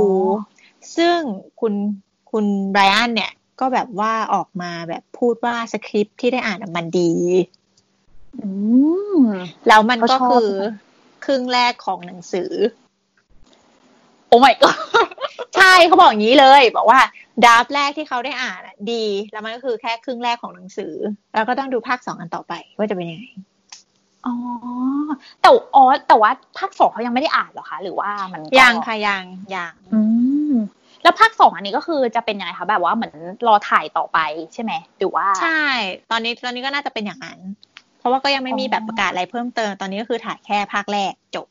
[0.97, 1.17] ซึ่ง
[1.59, 1.73] คุณ
[2.31, 7.11] คุณไบรอันเนี่ย ก็แบบว่าออกมาแบบพูดว่าสคริปที่ได้อ่านมันดี
[9.67, 10.49] แล้วมันก็คือ
[11.25, 12.51] ครึ่งแรกของหนังสือ
[14.27, 14.71] โอ้ไม่ก็
[15.55, 16.99] ใช่เขาบอกอย่างนี้เลย บอกว่า
[17.45, 20.93] ดาบแรกที่เขาได้อ่านดี แล้วมันก็คือแค่ครึ่งแรกของหนังสือ
[21.35, 23.25] แล้วก็ต้องดูภาคสองอันต่อไปว่าจะเป็นยังไง
[24.25, 24.35] อ๋อ
[25.41, 29.23] แต่อ๋อแต่ว่าภาคสองเขายังไม่ได้อ่านหรอคะ หรือว่ามันยังค่ะยัง
[29.55, 30.01] ยังอื
[30.51, 30.55] ม
[31.03, 33.13] แล้วภาคสองอันนี้ก็คือจะเป็นยังไงคะแบบว่าเหมือน
[33.47, 34.19] รอถ่ายต่อไป
[34.53, 35.63] ใช่ไหมหรือว่า ใช่
[36.11, 37.39] ตอนนี้ตอนนี้ก็น่าจะเป็นอย่างนั้น
[37.99, 41.47] เพราะว่าก็ยังไม่มีแบบประกาศอะไรเพิ่มเติมตอนนี้ก็คือถ่ายแค่ภาคแรกจบ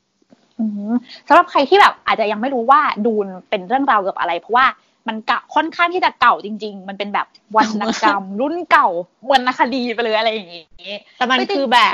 [1.27, 4.65] สำหรับใครที่แบบอาจจะยังไม่รู้ว่าดูนเป็นเรื่องราวเกี่ยวกับอะไร เพราะว่า
[5.09, 8.87] มันกะค่อนข้างที่จะเก่าจริง ๆ มันเป็นแบบวรรณกรรม รุ่นเก่า
[9.23, 11.93] เหมือนนคดีไปเลยอะไรอย่างงี้แต่มันคือแบบ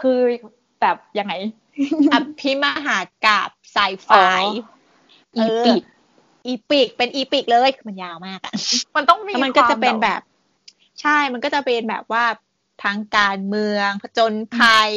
[0.00, 0.20] คือ
[0.80, 1.32] แบบยังไง
[2.12, 4.10] อภิมหากาบไซไฟ
[5.36, 5.82] อีปิก
[6.46, 8.52] อีปิกเป็นอีปิกเลยมันยาวมากอะ
[8.96, 10.20] มันต้องมีมันก็จะเป็นแบบ
[11.00, 12.24] ใช่มันก็จะเป็นแบบว่า
[12.84, 14.90] ทางการเมืองผจญภัย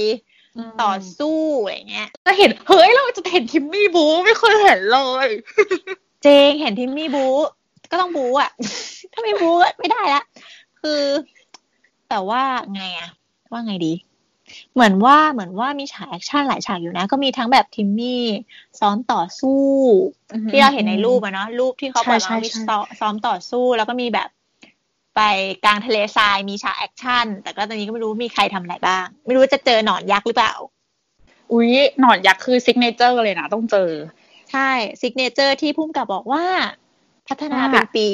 [0.82, 5.28] ต่อสู้อะไรเงี้ยจะเห็น เฮ้ย เราจะเห็นทิมมี่บูไม่เคยเห็นเลย
[6.24, 7.26] เจงเห็นทิมมี่บู
[7.92, 8.52] ก็ต้องบู๊อะ
[9.14, 10.24] ถ้าไม่บู๊ไม่ได้ละ
[10.82, 11.02] คือ
[12.10, 12.42] แต่ว่า
[12.74, 13.10] ไงอะ
[13.52, 13.94] ว่าไงดี
[14.74, 18.24] เหมือนว่าเหมือนว่ามีฉากแอคชั่นหลายฉากอยู่นะ ก็มีทั้งแบบทิมมี่
[18.80, 19.64] ซ้อมต่อสู้
[20.52, 22.20] ที่เราเห็นในรูปอะเนาะรูปที่เขาบอกว่า
[23.00, 24.30] ซ้อมต่อสู้ แล้วก็มีแบบ
[25.16, 25.22] ไป
[25.66, 30.54] กลางทะเลทรายมีฉากแอคชั่น แต่ก็ตอนนี้ก็ไม่รู้มีใครทำอะไรบ้าง ไม่รู้จะเจอหนอนยักษ์หรือเปล่า
[31.52, 33.90] อุ้ยหนอนยักษ์คือ signature เลยนะต้องเจอ
[34.52, 36.46] ใช่ signature ที่ผู้กำกับบอกว่า
[37.28, 38.10] พัฒนาเป็นปี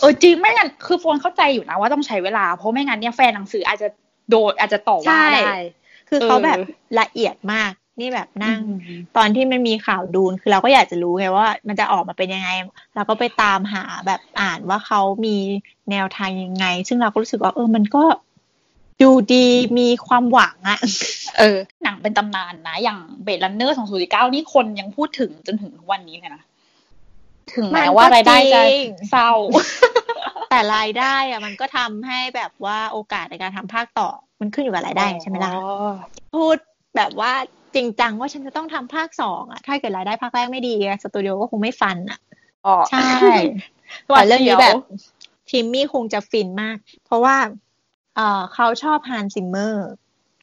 [0.00, 3.88] เออจริงไม่งั้นคือฝนเข้าใจอยู่นะว่าต้องใช้เวลา เพราะไม่งั้นเนี่ยแฟนหนังสืออาจจะ
[4.30, 5.58] โดดอาจจะต่อว่าได้
[6.08, 6.58] คือเขาแบบ
[7.00, 8.60] ละเอียดมากนี่แบบนั่ง
[9.16, 12.48] ตอนที่มันมีข่าว Dune คือเราก็อยากจะรู้ไงว่า มันจะออกมาเป็นยังไง
[12.94, 15.36] เราก็ไปตามหาแบบอ่านว่าเขามี
[15.90, 18.04] แนวทางยังไง ซึ่งเราก็รู้สึกว่าเออมันก็
[19.02, 19.46] ดูดี
[19.78, 20.78] มีความหวังอะ
[21.38, 26.42] เออ หนังเป็นตำนานนะ อย่างเบดลันเนอร์สองศูนย์เก้านี่คนยังพูดถึงจนถึงทุกวันนี้เลยนะ
[27.54, 28.62] ถึงแม้ว่ารายได้จะ
[29.10, 29.30] เศร้า
[30.50, 34.08] แต่รายได้อะมันก็ทำให้แบบว่าโอกาสในการทำภาคต่อ
[34.40, 35.52] มันขึ้นอยู่กับรายได้ใช่ไหมล่ะ
[36.34, 36.56] พูด
[36.96, 37.32] แบบว่า
[37.74, 42.18] จริงจังว่าฉันจะต้องทำภาคสองอะถ้าเกิดรายได้ภาคแรกไม่ดีสตูดิโอก็คงไม่ฟันอะ
[42.66, 43.08] อ๋อใช่
[44.06, 44.74] แต่เรื่องนี้แบบ
[45.50, 47.36] ทิมมี่คงจะฟินมาก เพราะว่า
[48.16, 49.88] เออเขาชอบฮันซิมเมอร์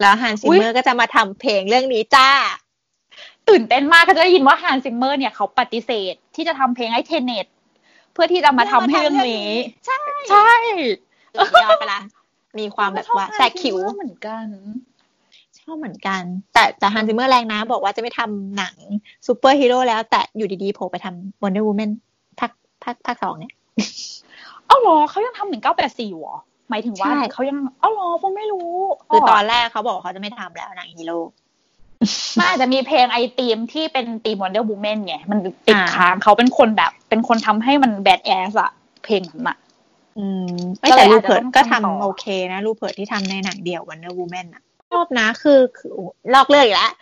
[0.02, 2.30] แล้วฮันซิมเมอร์ก็จะมาทำเพลงเรื่องนี้จ้า
[3.50, 7.46] ตื่นเต้นมากก็จะได้ยินว่าฮันซิมเมอร์เนี่ยเขาปฏิเสธที่จะทำเพลงให้ Tenet
[8.14, 9.54] เพื่อที่จะมาทำให้เรื่องนี้
[9.86, 9.98] ใช่
[10.30, 10.52] ใช่
[11.38, 12.02] สุดยอดไปละ
[12.60, 14.46] มีความแบบว่าแทรกคิวเหมือนกัน
[15.60, 16.22] ชอบเหมือนกัน
[16.54, 18.76] แต่แต่ฮันซิมเมอร์แรงนะ บอกว่าจะไม่ทำหนัง
[19.28, 21.92] ซูเปอร์ฮีโร่แล้ว แต่อยู่ดีๆโผล่ไปทำ Wonder Woman
[22.40, 22.52] ภาค
[22.84, 23.54] ภาคภาคสองเนี่ย
[24.66, 26.36] เอ้าเหรอเขายังทำหนึ่งเก้าแปดสี่หรอ
[26.72, 28.70] หมายถึงว่าใช่เขายังเอ้าเหรอผมไม่รู้
[29.10, 31.20] คือตอนแรกเขาบอกเขาจะไม่ทำแล้วหนังฮีโร่
[32.38, 38.72] มันอาจจะมีเพลงไอตีมที่เป็นตีม Wonder Woman ไงมันติดอ่าค้างเขาเป็นคนแบบ เป็นคนทำให้มันแบดแอสอะ
[39.04, 39.58] เพลงนั้นอะ
[40.18, 45.92] อืมไม่ก็เลยแต่รูอาจจะเพิร์ดต้องก็ทำทำต่อโอเคนะรูเพิร์ดที่ทำในหนังเดี่ยว Wonder Woman อะชอบนะคือคือ
[46.34, 46.94] ลอกเลือกอีกแล้ว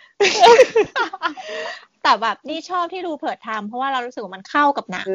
[2.02, 5.06] แต่แบบนี่ชอบที่รูเพิร์ดทำเพราะว่าเรารู้สึกว่ามันเข้ากับหนัง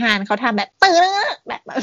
[0.00, 1.02] ฮานเขาทำแบบตื้อ
[1.48, 1.78] แบบแบบ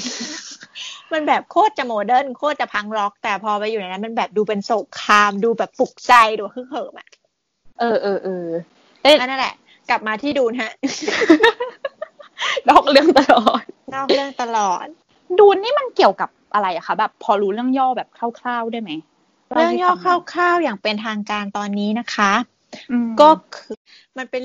[1.13, 7.07] มันแบบโคตรจะโมเดิร์นโคตรจะพังร็อก แต่พอไปอยู่ในนั้น มันแบบดูเป็นโศกครามดูแบบปลุกใจดูฮึกเหิมอะ
[7.79, 8.47] เออเออเออ
[9.03, 9.55] เอ้ยอันนั่นแหละ
[9.89, 10.71] กลับมาที่ดูนฮะ
[12.69, 13.63] นอกเรื่องตลอด
[13.95, 14.85] นอกเรื่องตลอด
[15.39, 18.91] ดูนี่มันเกี่ยวกับอะไรอะคะแบบ พอรู้เรื่องย่อแบบคร่าวๆได้ไหม
[19.53, 22.31] เรื่องย่อคร่าวๆอย่างเป็นทางการตอนนี้นะคะ
[22.91, 23.77] อืมก็คือ
[24.17, 24.43] มันเป็น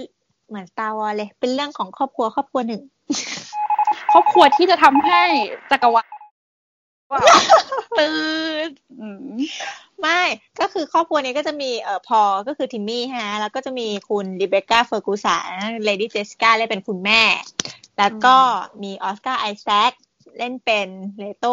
[0.50, 2.82] เหมือนตาวอเลย เป็นเรื่องของครอบครัวครอบครัวหนึ่ง
[4.12, 5.22] ครอบครัวที่จะทำให้
[5.70, 6.08] จักรวาล
[7.98, 8.14] ตื่
[8.66, 8.68] น
[9.00, 9.36] อืม
[10.00, 10.20] ไม่
[10.60, 15.48] ก็คือครอบครัวนี้ก็จะมีเอ่อพอลก็คือทิมมี่ฮะแล้วก็จะมีคุณริเบคก้าเฟอร์กูสัน
[15.84, 17.22] Lady Jessica เล่นเป็นคุณแม่
[17.98, 18.36] แล้วก็
[18.82, 19.92] มีออสการ์ไอแซค
[20.38, 21.46] เล่นเป็นเลโต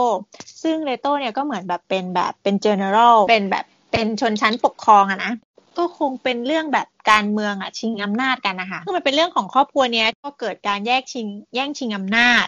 [0.63, 5.33] ซึ่งเลโตเนี่ยก็เหมือนแบบเป็นแบบเป็น general เป็นแบบเป็นชนชั้นปกครองอะนะ
[5.77, 12.45] ก็คงเป็นเรื่องแบบการเมืองอะชิงอำนาจกันนะคะคือมันเป็นเรื่องของครอบครัวเนี้ยก็เกิดการแยกชิงแย่งชิงอำนาจ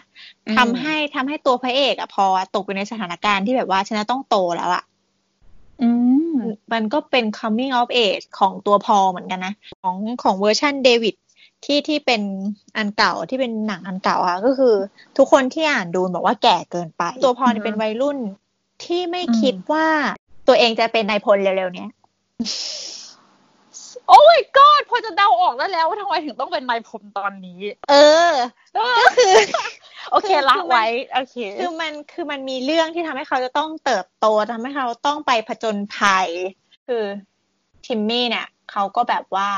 [0.56, 4.84] ทำให้ทำให้ตัวพระเอกอะพอลตกอยู่ในสถานการณ์ที่แบบว่าฉันจะต้องโตแล้วอะ
[5.82, 5.88] อื
[6.32, 6.36] ม
[6.72, 11.14] มันก็เป็น coming of age ของตัวพอลเหมือนกันนะ ของของเวอร์ชันเดวิด
[11.64, 12.22] ที่ที่เป็น
[12.76, 14.74] อันเก่าที่เป็นหนังอันเก่าอะก็คือ
[15.16, 18.18] ทุกคนที่อ่านดูบอกว่าแก่เกินไป ตัวพอเนี่ยเป็นวัยรุ่น
[18.84, 19.86] ที่ไม่คิดว่า
[20.48, 21.90] ตัวเองจะเป็นนายพลเร็วๆเนี้ย
[24.06, 27.94] โอ้ my god พอจะเดาออกได้แล้วว่าทำไมถึงต้องเป็นนายผมตอนนี้ เอ
[28.30, 28.34] อ
[28.76, 29.34] ก็คือ
[30.10, 36.28] โอเคละไว้โอเคคือมันคือมันมีเรื่องที่ทำให้เขาจะต้องเติบโตทำให้เขาต้องไปผจญภัย
[36.86, 37.04] คือ
[37.86, 39.50] ทิมมี่เนี่ยเขาก็แบบว่า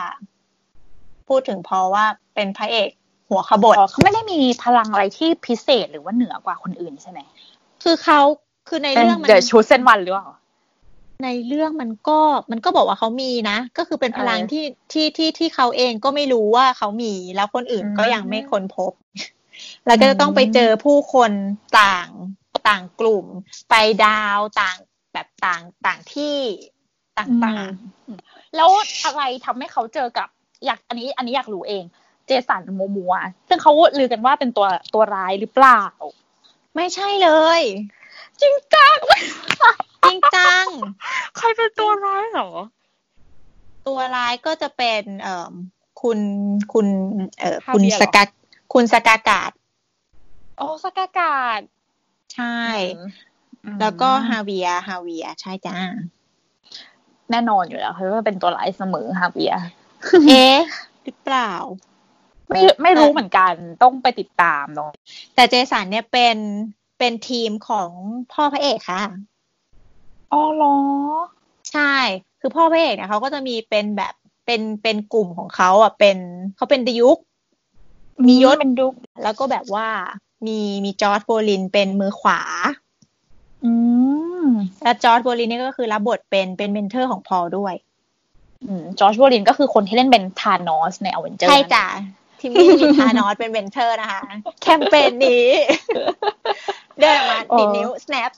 [1.29, 2.89] พูดถึงพอว่าเป็นพระเอก
[3.29, 7.21] หัวขบถอ๋อเขาไม่ได้มีพลังอะไรที่พิเศษหรือว่าเหนือกว่าคนอื่นใช่ไหม
[7.83, 8.21] คือเขา
[8.69, 10.29] คือในเป็นเรื่องมันเดอะชูเซนวันหรือเปล่า
[11.23, 18.93] ในเรื่องมันก็มันก็บอกว่าเขามีนะ ก็คือเป็นพลังเออที่ที่ที่ที่เขาเองก็ไม่รู้ว่าเขามี แล้วคนอื่นอืมก็ยังไม่ค้นพบ
[19.87, 21.33] แล้วก็จะต้องไปเจอผู้คน
[21.81, 22.09] ต่าง
[22.69, 23.27] ต่างกลุ่ม
[23.71, 24.77] ไปดาวต่าง
[25.13, 26.37] แบบต่างต่างที่
[27.19, 27.65] ต่าง
[28.57, 28.71] แล้ว
[29.05, 30.29] อะไรทำให้เขาเจอกับ
[30.65, 31.85] อยากอันนี้อันนี้อยากรู้เอง
[32.27, 33.15] เจสันโมมัว
[33.49, 37.61] ซึ่งเขาลือกันว่าเป็นตัวตัวร้ายหรือเปล่าๆไม่ใช่เลย
[38.43, 38.97] จริงจัง
[40.05, 40.65] จริงจัง
[41.37, 42.51] ใครเป็นตัวร้ายเหรอ
[43.87, 45.53] ตัวร้ายก็จะเป็นเอ่อ
[46.03, 46.19] คุณ
[46.73, 46.87] คุณ
[47.41, 48.25] เอ่อฮาคุณเวียร์สเหรอกา
[48.73, 49.51] คุณสกากาด
[50.61, 51.61] อ๋อสกากาศ
[52.35, 52.59] ใช่
[53.65, 55.77] อืมแล้วก็ฮาเวียร์ฮาเวียร์ใช่จ้า
[57.31, 59.63] แน่นอนอยู่แล้วเพราะว่าเป็นตัวร้ายเสมอฮาเวียร์
[60.29, 60.59] เอ๊ะ
[61.05, 61.53] หรือเปล่า
[62.49, 63.53] ไม่ไม่รู้เหมือนกัน
[63.83, 64.91] ต้องไปติดตามเนาะ
[65.35, 66.37] แต่เจสันเนี่ยเป็น
[67.03, 67.91] เป็นทีมของ
[68.33, 69.03] พ่อพระเอกค่ะ
[70.33, 70.77] อ๋อเหรอ
[71.73, 71.95] ใช่
[72.41, 74.15] คือพ่อพระเอกเนี่ยเขาก็จะมีเป็นแบบ
[74.47, 76.17] เป็นเป็นกลุ่มของเขาอะเป็น
[76.57, 77.19] เขาเป็นดยุก
[78.27, 79.89] มียศเป็นดยุกแล้วก็แบบว่า
[80.47, 82.41] มีมีจอชโบรลินเป็นมือขวา
[83.65, 83.73] อื
[84.45, 84.47] ม
[84.83, 87.75] และจอชโบรลินเนี่ยก็คือรับบทเป็นเป็น mentor ของพอลด้วย
[88.65, 91.87] อืมจอชโบรลินก็คือคนที่เล่นเป็นธานอสในอเวนเจอร์ใช่จ้ะ
[92.41, 94.21] ทีมนี้มีธานอสเป็น mentor นะคะ
[94.63, 95.47] แคมเปญนี้
[97.03, 98.31] เดินออกมาดีดนิ้ว snap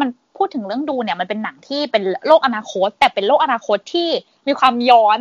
[0.00, 4.08] มันพูดถึงเรื่อง Dune เนี่ยมันเป็นหนังที่เป็นโลกอนาคต แต่เป็นโลกอนาคตที่
[4.46, 5.18] มีความย้อน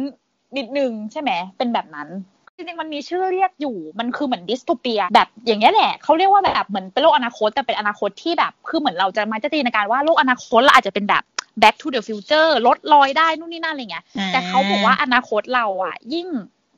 [0.57, 2.09] นิดนึงใช่ไหมเป็นแบบนั้น
[2.57, 11.23] จริงๆมันมีชื่อเรียกอยู่ มันคือเหมือนดิสโทเปีย แบบอย่างนี้ยแหละเขาเรียกว่าแบบเหมือนเป็นโลกอนาคต แต่เป็นอนาคตที่แบบ คือเหมือนเราจะมาจินตนาการว่าโลกอนาคตเราอาจจะเป็นแบบ
[11.61, 16.27] back to the future ลดลอยได้นู่นนี่นั่นอะไรเงี้ย แต่เขาบอกว่าอนาคตเราอะ ยิ่ง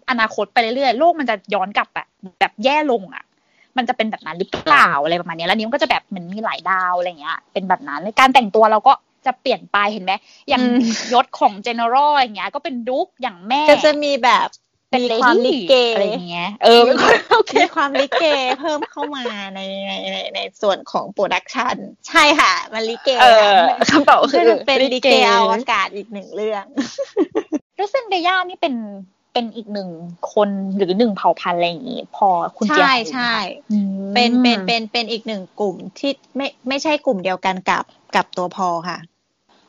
[0.10, 2.08] อนาคตไปเรื่อยๆ โลกมันจะย้อนกลับแบบ
[2.40, 3.24] แบบแย่ลงอะ
[3.78, 8.94] มันจะเป็นแบบนั้นหรือเปล่าอะไรประมาณเนี้ยแล้วนี้มันก็จะแบบเหมือนมีหลายดาวอะไรเงี้ย เป็นแบบนั้นในการแต่งตัวเราก็
[9.26, 10.14] จะเปลี่ยนไปเห็นไหม
[10.50, 14.48] อย่างอืมยศของ general อย่างเงี้ย ก็เป็นดุ๊กอย่างแม่ก็จะมีแบบ
[14.92, 18.26] เป็นมีเลความลิดี้เกอะไรอย่างเงี้ย เออเป็นคนโอเคมีความลิเก
[18.60, 19.26] เพิ่มเข้ามา
[19.56, 21.76] ในในในในส่วนของโปรดักชัน
[22.08, 26.66] ใช่ค่ะ มันลิเกเออค่ะคำตอบคืคืออเป็นลิเกอวกาศอีกหนึ่งเรื่อง
[27.76, 28.74] แล้วเซนเดย่านี่เป็น
[29.38, 29.90] เป็นอีกหนึ่ง
[30.34, 32.28] คนหรือหนึ่งเผ่าพันธุ์อะไรอย่างงี้พอ
[32.58, 33.36] คุณเจียใช่รู้ใช่
[33.72, 37.84] อืมเป็นเป็นเป็นเป็นอีกหนึ่งกลุ่มที่ไม่ไม่ใช่กลุ่มเดียวกันกับ
[38.16, 38.98] กับตัวพอค่ะ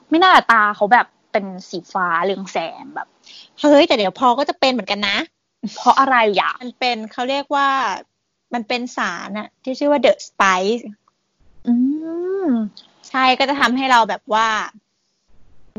[0.09, 3.09] ไม่น่าตาเขาแบบเป็นสีฟ้าเรืองแสงแบบ
[3.61, 5.17] เฮ้ยแต่เดี๋ยวพอก็จะเป็นเหมือนกันนะ
[5.75, 7.69] เพราะอะไรอะมันเป็นเขาเรียกว่า
[8.55, 10.83] มันเป็นสารอะที่ชื่อว่า The Spice
[11.67, 11.75] อื
[12.47, 12.49] ม
[13.09, 14.49] ใช่ก็จะทำให้เราแบบว่า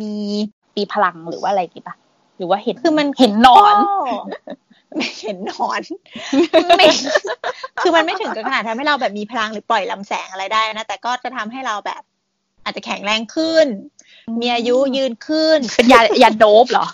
[0.02, 0.14] มี
[0.76, 1.96] ปีพลังหรือว่าอะไรกี่ปะ
[2.40, 5.82] หรือว่าเห็นคือมันเห็นหนอนโไม่เห็นหนอน
[6.78, 6.88] ไม่
[7.82, 12.02] คือมันไม่ถึงกับขนาดทำให้เราแบบมีพลังหรือปล่อยลำแสงอะไรได้นะ แต่ก็จะทำให้เราแบบ
[12.64, 13.66] อาจจะแข็งแรงขึ้น
[14.42, 16.86] มีอายุยืนขึ้น เป็นยายาโดบเหรอ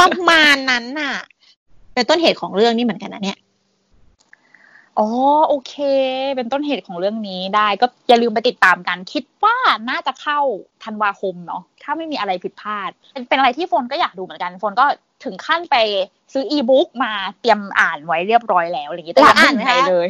[0.00, 1.14] ประมาณนั้นน่ะ
[1.94, 3.38] เป็นต้นเหตุของเรื่องนี้เหมือนกันนะเนี่ย
[4.98, 5.08] อ๋อ
[5.48, 5.74] โอเค
[6.36, 9.56] เป็นต้นเหตุของเรื่องนี้ได้ ก็อย่าลืมไปติดตามกัน คิดว่า
[9.90, 10.38] น่าจะเข้า
[10.84, 14.86] ธันวาคมเนาะถ้าไม่มีอะไรผิดพลาด เป็นเป็นอะไรที่โฟนก็อยากดูเหมือนกันโฟนก็
[15.24, 15.76] ถึงขั้นไป
[16.32, 20.08] ซื้ออีบุ๊กมาเตรียมอ่านไว้เรียบร้อยแล้วอะไรอย่างเงี้ยแต่ยังแล้วอ่านไหมไม่คะเลย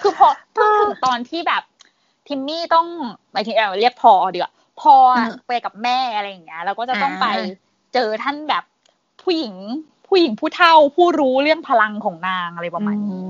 [0.00, 1.62] คือพอเพิ่งถึงตอนที่แบบ
[2.28, 2.86] ทิมมี่ต้อง
[3.32, 7.26] หมายถึงเอ่อเรียกพอดีกว่าพออะอืมไปกับแม่อะไรอย่างเงี้ยแล้วก็จะต้องอ่าไป
[7.94, 8.64] เจอท่านแบบ
[9.22, 9.54] ผู้หญิง
[10.12, 13.28] ผู้หญิงผู้เฒ่าผู้รู้เรื่องพลังของนางอะไรประมาณนี้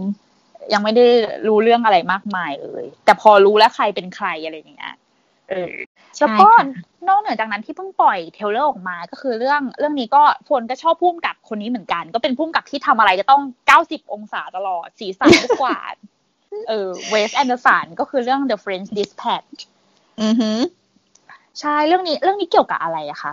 [0.73, 1.07] ยังไม่ได้
[1.49, 4.95] รู้เรื่องอะไรมากมายเลยแต่พอรู้แล้วใครเป็นใครอะไรอย่างเงี้ย
[5.51, 5.75] เออ
[6.17, 6.65] ใช่แล้วก็ค่ะ
[7.09, 13.43] นอกเหนือจากนั้นที่เพิ่งปล่อย trailer ออกมาก็คือเรื่องเรื่องนี้ก็ฝนก็ชอบผู้กำกับคนนี้เหมือนกัน ก็เป็นผู้กำกับที่ทำอะไรจะต้อง
[13.79, 15.95] 90องศาตลอดสีสันลูกกวาด
[16.69, 19.59] เออเวสแอนเดอร์สันก็คือเรื่อง The French Dispatch
[20.23, 20.59] อือหือ
[21.61, 23.33] ใช่เรื่องนี้เรื่องนี้เกี่ยวกับอะไรอะคะ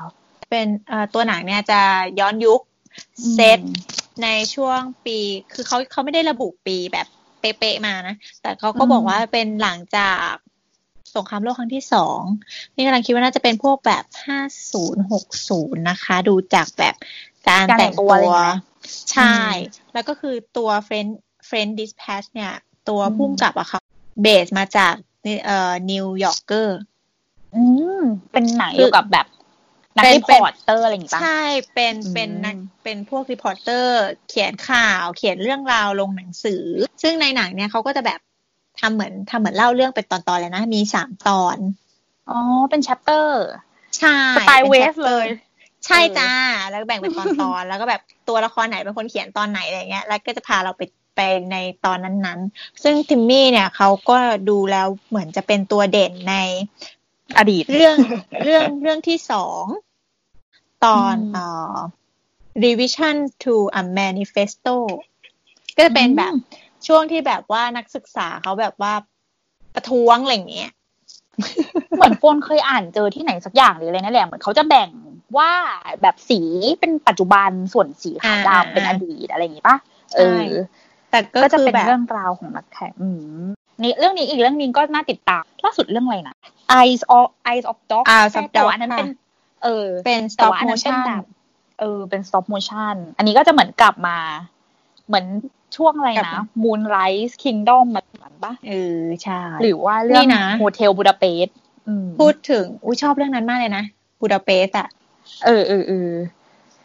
[0.49, 1.79] เป็นเอ่อตัวหนังเนี่ยจะ
[2.19, 2.59] ย้อนยุค
[3.33, 3.59] เซต
[4.23, 5.17] ในช่วงปี
[5.53, 7.07] คือเขาเขาไม่ได้ระบุปีแบบ
[7.39, 10.29] เป๊ะๆมานะ แต่เขาก็บอกว่าเป็นหลังจาก
[11.15, 12.21] สงครามโลกครั้งที่สอง
[12.75, 14.39] นี่กำลังคิดว่าน่าจะเป็นพวกแบบห้า
[14.71, 16.95] ศูนย์หกศูนย์นะคะ ดูจากแบบ
[17.47, 18.59] การการแต่งแต่งตัตัวอะไรอย่างเงี้ย
[19.11, 21.07] ใช่อืมแล้วก็คือตัว French
[21.47, 22.53] French Dispatch เนี่ย
[22.89, 23.81] ตัวอืมผู้กำกับอะค่ะ
[24.21, 24.93] base มาจาก
[25.45, 26.77] เอ่อ New Yorker
[27.55, 27.63] อื
[27.99, 29.27] มเป็นหนังเกี่ยวกับแบบ
[29.99, 31.43] นักเป็น reporter อะไรอย่างงี้ปะใช่
[31.73, 36.63] เป็นอืมเป็นนักเป็นพวก reporter เขียนข่าว เขียนเรื่องราวลงหนังสือ
[37.01, 38.19] ซึ่งในหนังเนี่ยเขาก็จะแบบ
[38.79, 41.57] ทำเหมือนทำเหมือนเล่าเรื่องเป็นตอนๆเลยนะ มีสามตอน
[42.29, 42.39] อ๋อ
[42.69, 43.27] เป็น chapter
[43.97, 45.27] ใช่สไตล์ป็นเวส chapter เลย
[45.85, 46.31] ใช่จ้า
[46.69, 47.25] แล้วก็แบ่งเป็นตอ
[47.59, 50.81] นๆแล้วก็แบบตัวละครไหนเป็นคนเขียนตอนไหนอะไรเงี้ย แล้วก็จะพาเราไป
[51.15, 51.21] ไป
[51.51, 54.17] ในตอนนั้นๆ ซึ่งทิมมี่เนี่ยเขาก็
[54.49, 56.35] ดูแล้วเหมือนจะเป็นตัวเด่นใน
[57.37, 57.97] อดีตเรื่อง
[58.43, 59.63] เรื่องเรื่องที่สอง
[60.85, 61.75] ตอนอืมเอ่อ
[62.63, 64.75] revision to a manifesto
[65.75, 66.41] ก็จะเป็นแบบอืม
[66.87, 68.93] ช่วงที่แบบว่านักศึกษาเขาแบบว่า
[69.75, 70.71] ประท้วงอะไรอย่างเงี้ย
[71.97, 74.89] เหมือนโฟนเคยอ่านเจอที่ไหนสักอย่างหรืออะไรนั่นแหละเหมือนเขาจะแบ่ง
[75.37, 75.51] ว่า
[76.01, 76.39] แบบสี
[76.79, 79.77] เป็นปัจจุบันส่วนสีขาวอ่าดำเป็นออ่าดีตอะไรอย่างงี้ปะ
[80.15, 80.41] เออ
[81.11, 83.07] แต่ก็ก็จะคือเป็นแบบเรื่องราวของนักแข่งอื
[83.43, 83.47] ม
[83.81, 86.35] นี่เรื่องนี้อีกเรื่องนึงก็น่าติดตามล่าสุดเรื่องอะไรนะ
[86.79, 89.28] Eyes of Eyes of Dog Eyes of แต่ Dog ว่าอันนั้นเป็นค่ะ
[89.63, 91.23] เออ เป็นแต่ stop ว่าอันนั้นเป็น motion แบบ
[91.79, 94.17] เออ เป็น stop motion อันนี้ก็จะเหมือนกลับมา
[95.07, 95.25] เหมือน
[95.75, 101.55] ช่วงอะไรกลับนะมา Moonrise Kingdom มาเหมือนปะเออใช่หรือว่าเรื่นี่องนะโฮเทลบูดาเปสต์
[101.87, 103.83] อืมพูดถึงอุ้ยชอบเรื่องนั้นมากเลยนะ
[104.19, 104.87] บูดาเปสต์อะ
[105.45, 106.11] เออเออเออ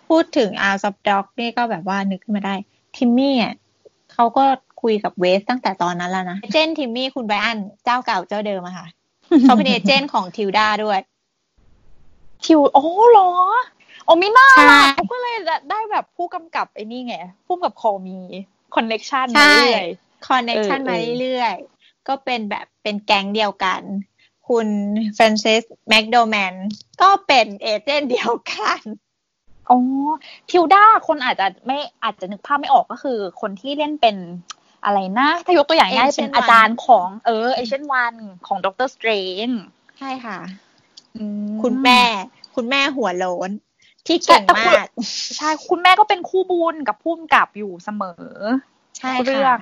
[0.09, 2.55] พูดถึง Hours of Dog นี่ก็แบบว่านึกขึ้นมาได้
[2.97, 3.55] ทิมมี่อะ
[4.13, 4.45] เขาก็
[4.83, 8.87] คุยกับเวสตั้งแต่ตอนนั้นแล้วนะ agent ทิมมี่คุณไบรอันเจ้าเก่าเจ้าเดิมอะค่ะ
[9.43, 11.01] เขาเป็น agent ของทิลดาด้วย
[12.47, 13.31] ทิลโอ้เหรอ
[14.05, 15.37] โอ้ไม่น่าใช่ล่ะเขาก็เลย
[15.71, 17.17] ได้แบบผู้กำกับไอ้นี่ไง
[17.47, 18.19] ผู้กำกับคอมี
[18.75, 19.87] connection ใช่มาเรื่อย
[20.27, 23.83] คอนเน c ชันเออมาเออเรื่อยๆก็เป็นแบบเป็นแก๊งเดียวกัน
[24.49, 24.69] คุณ
[25.17, 26.55] ฟรานซิสแมคดอร์มานด์
[27.03, 28.81] ก็เป็น agent เดียวกัน
[29.71, 29.79] อ๋อ
[30.51, 34.17] ทิวด้าคนอาจจะไม่อาจจะนึกภาพไม่ออกก็คือ คนที่เล่นเป็น
[34.85, 38.15] อะไรนะ ถ้ายกตัวอย่างง่าย Ancient เป็นอาจารย์ของเออ Ancient One
[38.47, 39.51] ของ Doctor Strange
[39.99, 40.74] ใช่ค่ะอื
[41.63, 42.01] คุณแม่
[42.55, 43.51] คุณแม่หัวโล้น
[44.07, 44.87] ที่แต่เก่งแต่คุณมาก
[45.37, 48.25] ใช่ คุณแม่ก็เป็นคู่บุญกับผู้กำกับอยู่เสมอ
[48.99, 49.59] ใช่เรื่อค่ะง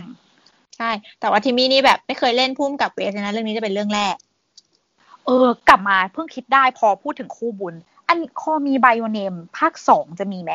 [0.76, 0.90] ใช่
[1.20, 4.16] แต่ว่าทิมมี่นี่แบบไม่เคยเล่นผู้กำกับ Wes นะ เรื่องนี้จะเป็นเรื่องแรก
[5.26, 7.74] เออ กลับมาเพิ่งคิดได้พอพูดถึงคู่บุญ
[8.08, 10.52] อัน Call Me by Your Name ภาคสองจะมีไหม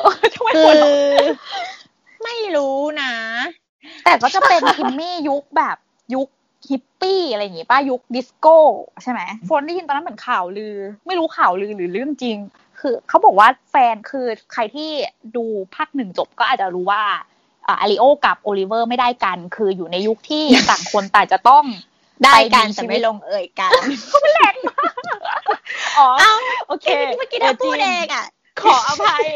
[0.00, 0.92] เออทำไมคือหัวเราะ
[2.24, 3.12] ไม่รู้นะ
[4.04, 5.76] แต่ก็จะเป็นทิมมี่ยุคแบบ
[6.14, 6.28] ยุค
[6.70, 8.56] ฮิปปี้อะไรอย่างงี้ป้ายุคดิสโก้
[9.02, 12.36] ใช่ไหมฝนได้ยินตอนนั้นเหมือนข่าวลือ ไม่รู้ข่าวลือหรือเรื่องจริง
[12.80, 14.90] คือเขาบอกว่าแฟนคือใครที่
[15.36, 15.44] ดู
[15.74, 17.02] ภาคหนึ่งจบก็อาจจะรู้ว่า
[17.68, 21.64] อาริโอกับโอลิเวอร์ไม่ได้กัน คืออยู่ในยุคที่ต่างคนต่างจะต้อง
[22.24, 23.72] ได้กันแต่ไม่ลงเอ่ยกัน
[24.08, 24.94] เขาเป็นแรงมาก
[25.98, 26.08] อ๋อ
[26.68, 26.86] โอเค
[27.16, 28.26] เมื่อกี้เราพูดเองอะ
[28.62, 29.26] ขออภัย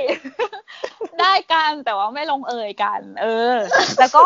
[1.21, 3.57] ได้กันแต่ว่าไม่ลงเอ่ยกัน เออ
[4.01, 4.25] แล้วก็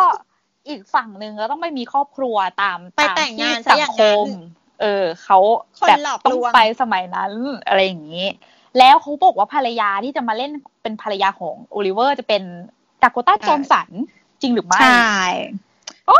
[0.69, 4.27] อีกฝั่งหนึ่งก็ต้องไม่มีครอบครัวตามไปแต่งงานสังคม
[4.81, 5.39] เออเขา
[5.89, 7.33] แบบต้องไปสมัยนั้น
[7.67, 8.27] อะไรอย่างนี้
[8.79, 10.53] แล้วเขาบอกว่าภรรยาที่จะมาเล่น
[10.83, 12.43] เป็นภรรยาของโอลิเวอร์จะเป็น
[13.03, 13.89] Dakota Johnson
[14.43, 15.19] จริงหรือไม่ใช่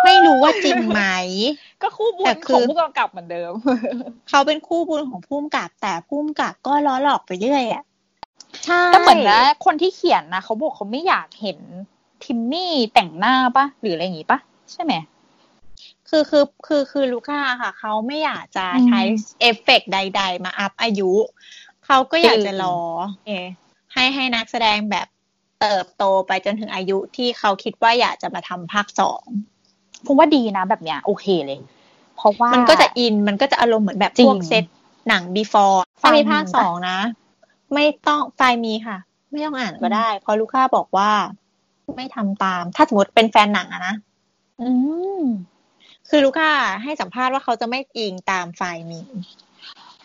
[0.05, 1.03] ไม่รู้ว่าจริงไหม
[1.83, 3.53] ก็คู่บุญของผู้กำกับเหมือนเดิม
[4.29, 7.83] เขาเป็นคู่บุญของผู้กำกับ แต่ผู้กำกับก็ล้อหลอกไปเรื่อยอะ
[8.65, 11.59] ใช่ก็เหมือนนะคนที่เขียนนะเขาบอกเขาไม่อยากเห็น
[12.25, 14.39] ทิมมี่แต่งหน้าปะหรืออะไรอย่างงี้ปะ
[14.73, 14.93] ใช่ไหม
[16.09, 19.01] คือคือคือคือ Luca ค่ะ เขาไม่อยากจะใช้
[19.41, 21.13] เอฟเฟกใด ๆ มา up อายุ
[21.87, 22.77] เขาก็อยากจะรอ
[23.93, 25.07] ให้ให้นักแสดงแบบ
[25.61, 29.23] เติบโตไปจนถึงอายุที่เขาคิดว่าอยากจะมาทำภาคสอง
[30.07, 31.61] ผมว่าดีนะแบบเนี้ย โอเคเลย
[32.17, 34.65] เพราะว่ามันก็จะอินมันก็จะอารมณ์เหมือนแบบพวกเซต
[35.09, 36.99] หนัง before ถ้ามีภาคสองนะ
[37.75, 38.99] ไม่ต้องไฟมีค่ะ
[39.31, 41.11] ไม่ต้องอ่านก็ได้ เพราะลูก้าบอกว่า
[41.97, 43.95] ไม่ทำตาม ถ้าสมมติเป็นแฟนหนังอะนะ
[44.63, 44.71] อื
[45.21, 45.23] ม
[46.09, 46.51] คือลูก้า
[46.83, 49.01] ให้สัมภาษณ์ว่าเขาจะไม่อิงตามไฟมี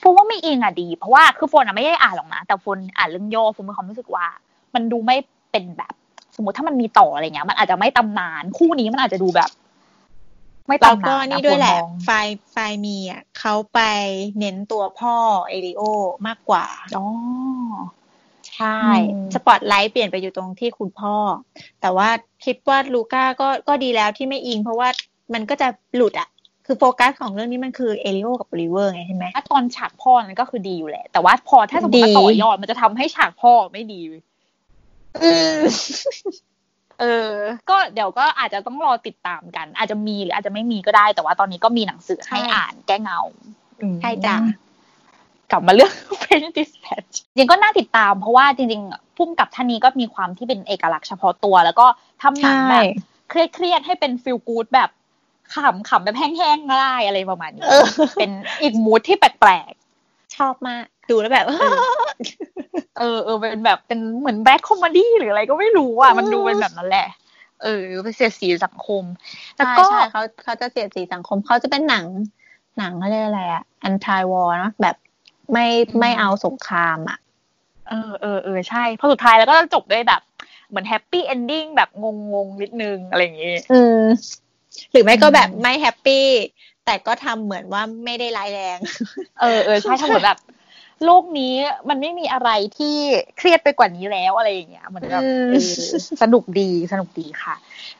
[0.01, 4.25] ฟนว่าไม่อิงอะดี เพราะว่าคือฟนอะไม่ได้อ่านหรอกนะ แต่ฟนอ่านเรื่องย่อฟนมีความรู้สึกว่า
[4.75, 5.17] มันดูไม่
[5.51, 5.93] เป็นแบบ
[6.35, 9.49] สมมติถ้ามันมีต่ออะไรเงี้ย มันอาจจะไม่ตำนาน คู่นี้มันอาจจะดูแบบ
[10.67, 12.09] ไม่ตำนานนี่ด้วยแหละ ไฟ
[12.51, 13.79] ไฟมีอะเขาไป
[14.39, 15.15] เน้นตัวพ่อ
[15.49, 15.81] เอริโอ
[16.27, 16.65] มากกว่า
[16.97, 17.05] อ๋อ
[18.59, 18.81] ใช่
[19.33, 21.15] สปอตไลท์เปลี่ยนไปอยู่ตรงที่คุณพ่อ
[21.81, 22.09] แต่ว่า
[22.45, 24.89] คิดว่าลูก้าก็ก็ดีแล้วที่ไม่อิง เพราะว่า
[25.33, 26.29] มันก็จะหลุดอะ
[26.65, 34.01] คือโฟกัสของเรื่องนี้มันคือ Elio กับโอลิเวอร์ไงใช่ไหมถ้าตอนฉากพ่อนั้นก็คือดีอยู่แหละ แต่ว่าพอถ้าสมมติต่อยอดมันจะทำให้ฉากพ่อไม่ดี
[36.99, 37.33] เออ
[37.69, 43.21] ก็เดี๋ยวก็อาจจะต้องรอติดตามกัน อาจจะมีหรืออาจจะไม่มีก็ได้ แต่ว่าตอนนี้ก็มีหนังสือให้อ่านแก้เหงา
[44.01, 44.35] ใช่จ้ะ
[45.51, 45.93] กลับมาเรื่อง
[46.23, 51.85] The French Dispatch จริงก็น่าติดตามเพราะว่าจริงๆผู้กำกับท่านนี้ก็มีความที่เป็นเอกลักษณ์เฉพาะตัว แล้วก็
[52.21, 52.83] ทำหนังแบบ
[53.29, 54.89] เครียดๆให้เป็น feel good แบบ
[55.53, 57.63] ขำขำแบบแห้งๆง่ายอะไรประมาณนี้
[58.19, 58.31] เป็น
[58.61, 61.45] อีก mood ที่แปลกๆ ชอบมากดูแล้วแบบ
[62.99, 67.07] เออเออเป็นแบบเป็นเหมือน black comedy หรืออะไรก็ไม่รู้อะ มันดูเป็นแบบนั้นแหละ
[67.63, 69.03] เออเป็นเสียสีสังคม
[69.57, 72.05] แล้วก็เขาเขาจะเสียสีสังคมเขาจะเป็นหนัง
[72.77, 74.95] หนังเขาเรียกอะไรอะ anti war นะแบบ
[75.51, 75.67] ไม่
[75.99, 77.19] ไม่เอาสงครามอะ
[77.89, 80.21] เออเออเออใช่พอสุดท้ายแล้วก็จบด้วยแบบ
[80.69, 84.03] เหมือน happy ending แบบงงงนิดนึงอะไรอย่างงี้อืม
[84.91, 86.25] หรือไม่ก็แบบไม่ happy
[86.85, 88.77] แต่ก็ทำเหมือนว่าไม่ได้ร้ายแรง
[89.41, 90.39] เออเออใช่ทำเหมือนแบบ
[91.05, 91.53] โลกนี้
[91.89, 92.95] มันไม่มีอะไรที่
[93.37, 95.23] เครียดไปกว่านี้แล้วอะไรอย่างเงี้ยเหมือนแบบ
[96.21, 97.55] สนุกดีสนุกดีค่ะ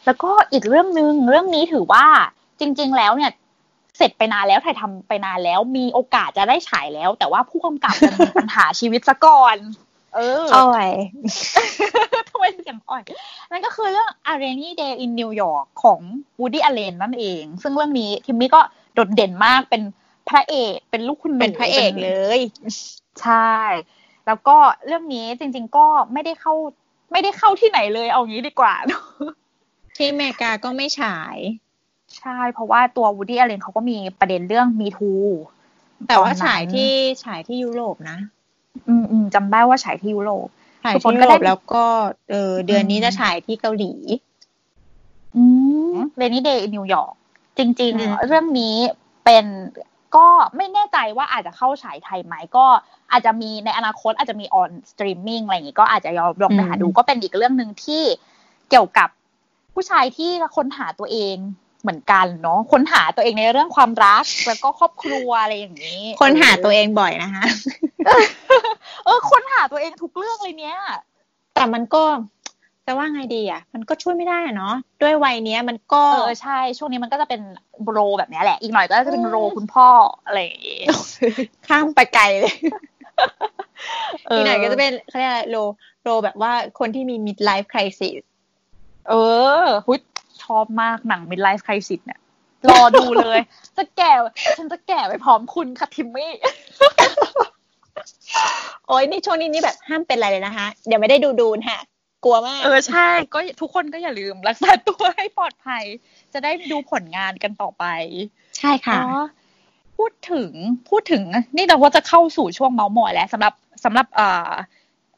[0.05, 2.05] แล้วก็อีกเรื่องหนึ่งเรื่องนี้ถือว่า
[2.59, 3.31] จริง ๆ แล้วเนี่ย
[3.99, 9.57] เสร็จไปนานแล้วถ่ายทำไปนานแล้ว มีโอกาสจะได้ฉายแล้ว แต่ว่าผู้กำกับจะมีปัญหาชีวิตซะก่อน
[10.15, 10.89] เอออ่อย
[12.29, 13.03] ทำไมเสียงอ่อย
[13.51, 15.99] นั่นก็คือเรื่อง A Rainy Day in New York ของ
[16.39, 18.61] Woody Allen นั่นเอง ซึ่งเรื่องนี้ทิมมี่ก็
[18.93, 19.81] โดดเด่นมากเป็น
[20.29, 22.39] พระเอกเป็นลูกคุณเป็นพระเอกเลย
[23.21, 23.55] ใช่
[24.27, 26.53] แล้วก็เรื่องนี้จริง ๆ ก็ไม่ได้เข้า
[27.11, 28.73] ไม่ได้เข้าที่ไหนเลยเอางี้ดีกว่า
[29.95, 31.37] ที่อเมริกาก็ไม่ฉาย
[32.17, 35.11] ใช่ เพราะว่าตัววูดี้อเลนเขาก็มีประเด็นเรื่องมีทู
[36.07, 36.91] แต่ว่าฉายที่
[37.23, 38.17] ฉายที่ยุโรปนะ
[38.87, 40.47] อืมอืมจำได้ว่าฉายที่ยุโรป
[40.85, 41.83] ฉายที่ยุโรปแล้วก็
[42.29, 43.93] เออเดือนนี้จะฉายที่เกาหลี
[45.35, 45.43] อื
[45.91, 47.13] ม Rainy Day New York
[47.57, 48.75] จริง ๆ เรื่องนี้
[49.25, 49.45] เป็น
[50.15, 52.65] ก็ไม่แน่ใจว่าอาจจะเข้าฉายไทยไหมก็
[53.11, 58.03] อาจจะมีในอนาคตอาจจะมี on streaming อะไรอย่างงี้ก็อาจจะลองไปหาดูก็เป็นอีกเรื่องหนึ่งที่
[58.69, 59.09] เกี่ยวกับ
[59.73, 61.35] ผู้ชายที่ค้นหาตัวเอง
[61.81, 67.43] เหมือนกันเนาะค้นหาตัวเองในเรื่องความรัก แล้วก็ครอบครัวอะไรอย่างนี้ค้นหาตัวเองบ่อยนะคะ
[69.05, 70.77] เออค้นหาตัวเองทุกเรื่องเลยเนี้ย
[71.55, 72.03] แต่มันก็
[72.85, 77.41] จะว่าไงดีอะ มันก็ช่วยไม่ได้เนาะด้วยวัยเนี้ยมันก็เออใช่ช่วงนี้มันก็จะเป็น
[77.89, 79.87] โรแบบนี้แหละ อีกหน่อยก็จะเป็นโรคุณพ่อ
[80.25, 80.39] อะไร
[81.67, 82.55] ข้ามไปไกลเลย
[84.31, 85.57] อีกหน่อยก็จะเป็นเขาเรียกอะไรโร
[86.03, 88.19] โรแบบว่าคนที่มี mid life crisis
[89.09, 89.13] เอ
[89.63, 90.01] อพุชช
[90.57, 92.19] อบมากหนัง mid life crisis เนี่ย
[92.69, 93.39] รอดูเลย
[93.77, 94.11] จะแก่
[94.57, 96.33] ฉันจะแก่ไปพร้อมคุณค่ะทิมมี่
[98.87, 101.81] โอ้ยนี่ช่วงนี้นี่แบบห้ามเป็นอะไรเลยนะคะ เดี๋ยวไม่ได้ดูดูนฮะ
[102.23, 105.83] กลัวมาก เออใช่ ก็ทุกคนก็อย่าลืมรักษาตัวให้ปลอดภัย
[106.33, 107.85] จะได้ดูผลงานกันต่อไป
[108.57, 108.97] ใช่ค่ะ
[109.97, 110.51] พูดถึง
[110.89, 111.23] พูดถึง
[111.55, 114.07] นี่เราก็จะเข้าสู่ช่วงเมาส์มอยแล้วสำหรับสำหรับ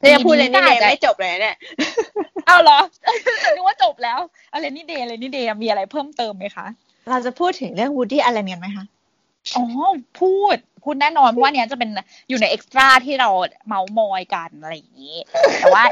[0.01, 1.55] เอ่อจะพูด Rainy Day ไม่จบเลยเนี่ย
[2.47, 2.79] เอาเหรอ
[3.55, 4.19] นึกว่าจบแล้ว
[4.53, 6.65] อะ Rainy Day อะ Rainy Day มีอะไรเพิ่มเติมไหมคะ
[7.09, 8.85] เราจะพูดถึงเรื่องวูดดี้อ l ลนกันไหมคะ
[9.55, 9.65] อ๋อ
[10.19, 11.89] พูดพูดแน่นอนเพราะว่าเนี้ยจะเป็น
[12.29, 13.29] อยู่ใน extra ที่เรา
[13.67, 15.17] เมาส์มอยกันอะไรอย่างนี้
[15.59, 15.83] แต่ว่า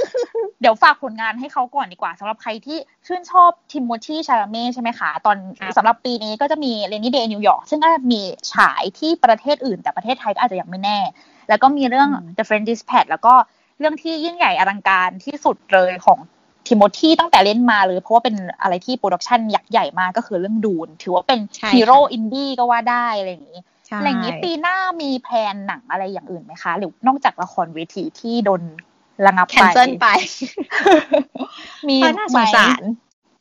[0.61, 5.37] เดี๋ยวฝากผลงานให้เขาก่อนดีกว่าสำหรับใครที่ชื่นชอบทิมโมธีชาราเม่ใช่ไหมคะ ตอน
[5.77, 8.21] สำหรับปีนี้ก็จะมี Rainy Day New York ซึ่งก็จะมี
[8.53, 10.99] ฉายที่ประเทศอื่น แต่ประเทศไทยก็อาจจะยังไม่แน่
[11.49, 13.33] แล้วก็มีเรื่อง The French Dispatch แล้วก็
[13.79, 16.19] เรื่องที่ยิ่งใหญ่อลังการที่สุดเลยของ
[16.67, 21.39] ทิโมธีตั้งแต่เล่นมาเลยเพราะว่าเป็นอะไรที่ production ยักษ์ใหญ่มากก็คือเรื่อง Dune ถือว่าเป็น
[21.73, 23.59] ฮีโร่อินดี้ก็ว่าได้อะไรอย่างนี้
[23.97, 28.61] อะไรอย่างนี้ปีหน้ามี plan หนังอะไรอย่างอื่นไหมคะ หรือนอกจากละครเวทีที่โดน
[29.25, 30.07] ระงับไป cancel ไป
[31.87, 32.81] มีน่าสงสาร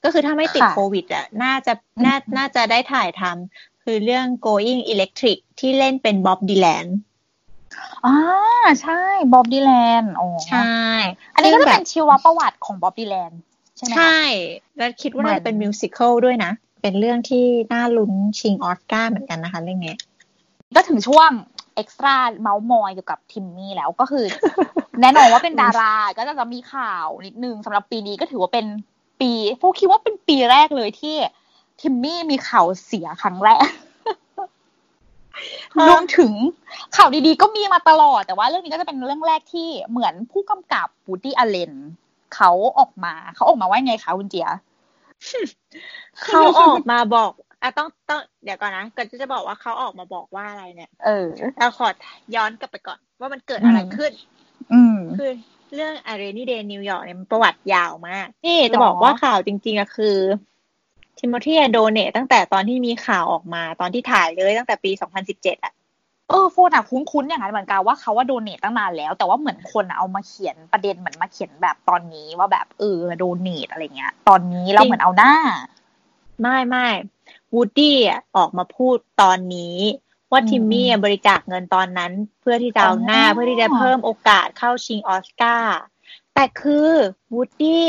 [0.04, 1.72] ก็คือถ้าไม่ติดโควิดอะน่าจะ
[2.04, 6.86] น่าน่าจะได้ถ่ายทำคือเรื่อง going electric ที่เล่นเป็นบ๊อบดีแลน
[8.06, 8.16] อ่า
[8.82, 9.00] ใช่
[9.32, 10.72] บ๊อบดีแลนอ๋อใช่
[11.34, 13.30] อันนี้ก็จะเป็นชีวประวัติของบ๊อบดีแลน
[13.76, 14.20] ใช่ไหมใช่
[14.76, 16.52] แล้วคิดว่าน่าจะเป็นมิวสิควลด้วยนะ
[16.82, 19.94] เป็นเรื่องที่น่าลุ้นชิงออสการ์เหมือนกันนะคะเรื่องนี้
[20.74, 21.30] ก็ถึงช่วง
[21.74, 24.24] เอ็กซ์ตร้าเมาส์มอยเกี่ยวกับทิมมี่แล้วก็คือ
[25.00, 28.66] แน่นอนว่าเป็นดาราก็จะมีข่าวนิดนึงสำหรับปีนี้ก็ถือว่าเป็น
[29.20, 31.16] ปีพวกคิดว่าเป็นปีแรกเลยที่
[31.80, 33.66] ทิมมี่มีข่าวเสียครั้งแรก
[35.88, 36.32] รวมถึง
[36.96, 41.72] ข่าวดีๆก็มีมาตลอด แต่ว่าเรื่องนี้ก็จะเป็นเรื่องแรกที่เหมือนผู้กำกับบูดี้อเลน
[42.34, 44.48] เขาออกมาเขาออกมาว่าไงคะคุณเจีย
[46.24, 47.30] เขาออกมาบอก
[47.62, 51.28] อะต้องต้องเดี๋ยวก่อนนะก่อนที่จะบอกว่าเขาออกมาบอกว่าอะไรเนี่ย เออ
[51.58, 51.88] เราขอ
[52.34, 54.12] ย้อนกลับไปก่อน ว่ามันเกิดอะไรขึ้น
[54.72, 55.30] อืมคือ
[55.74, 60.16] เรื่อง A Rainy Day New York เนี่ยมันประวัติยาวมากนี่จะบอกว่าข่าวจริง ๆอะคือ
[61.20, 64.90] ทิโมธี donate ตั้งแต่ตอนที่มีข่าวออกมาตอนที่ถ่ายเลยตั้งแต่ปี
[65.28, 65.74] 2017อะ
[66.28, 75.34] เออฝนอะคุ้นๆอย่างนั้นเหมือนกันว่าเขาว่า donate ตั้งนานแล้ว แต่ว่าเหมือนคนเอามาเขียนประเด็นเหมือนมาเขียนแบบตอนนี้ว่าแบบเออ donate อะไรเงี้ย ตอนนี้เราเหมือนเอาหน้า
[76.40, 76.88] ไม่ไม่
[77.52, 79.78] วูดดี้อะออกมาพูดตอนนี้
[80.30, 85.78] ว่าทิมมี่บริจาคเงินตอนนั้น เพื่อที่จะเอาหน้าเพื่อที่จะเพิ่มโอกาสเข้าชิงออสการ์
[86.34, 86.90] แต่คือ
[87.32, 87.88] วูดดี้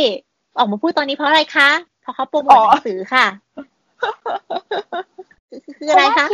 [0.57, 3.25] ออกมาพูดตอนนี้เพราะอะไรคะเพ ราะเขาโปรโมทหนังสือค่ะ
[5.77, 6.27] คืออะไรคะ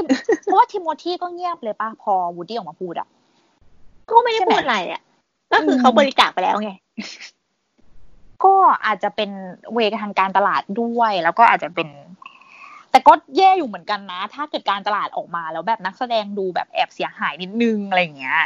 [0.44, 3.08] เพราะว่าทิโมธีก็เงียบเลยป่ะพอวูดดี้ออกมาพูดอะ
[4.10, 5.02] ก็ไม่ได้พูดอะไรอะ
[5.52, 6.72] ก็คือเขาบริจาคไปแล้วไง
[8.44, 8.54] ก็
[8.86, 9.30] อาจจะเป็น
[9.74, 11.88] way ทางการตลาดด้วย แล้วก็อาจจะเป็น
[12.92, 18.40] แต่ก็แย่อยู่เหมือนกันนะ ถ้าเกิดการตลาดออกมาแล้วแบบนักแสดงดูแบบแอบเสียหายนิดนึงอะไรอย่างเงี้ย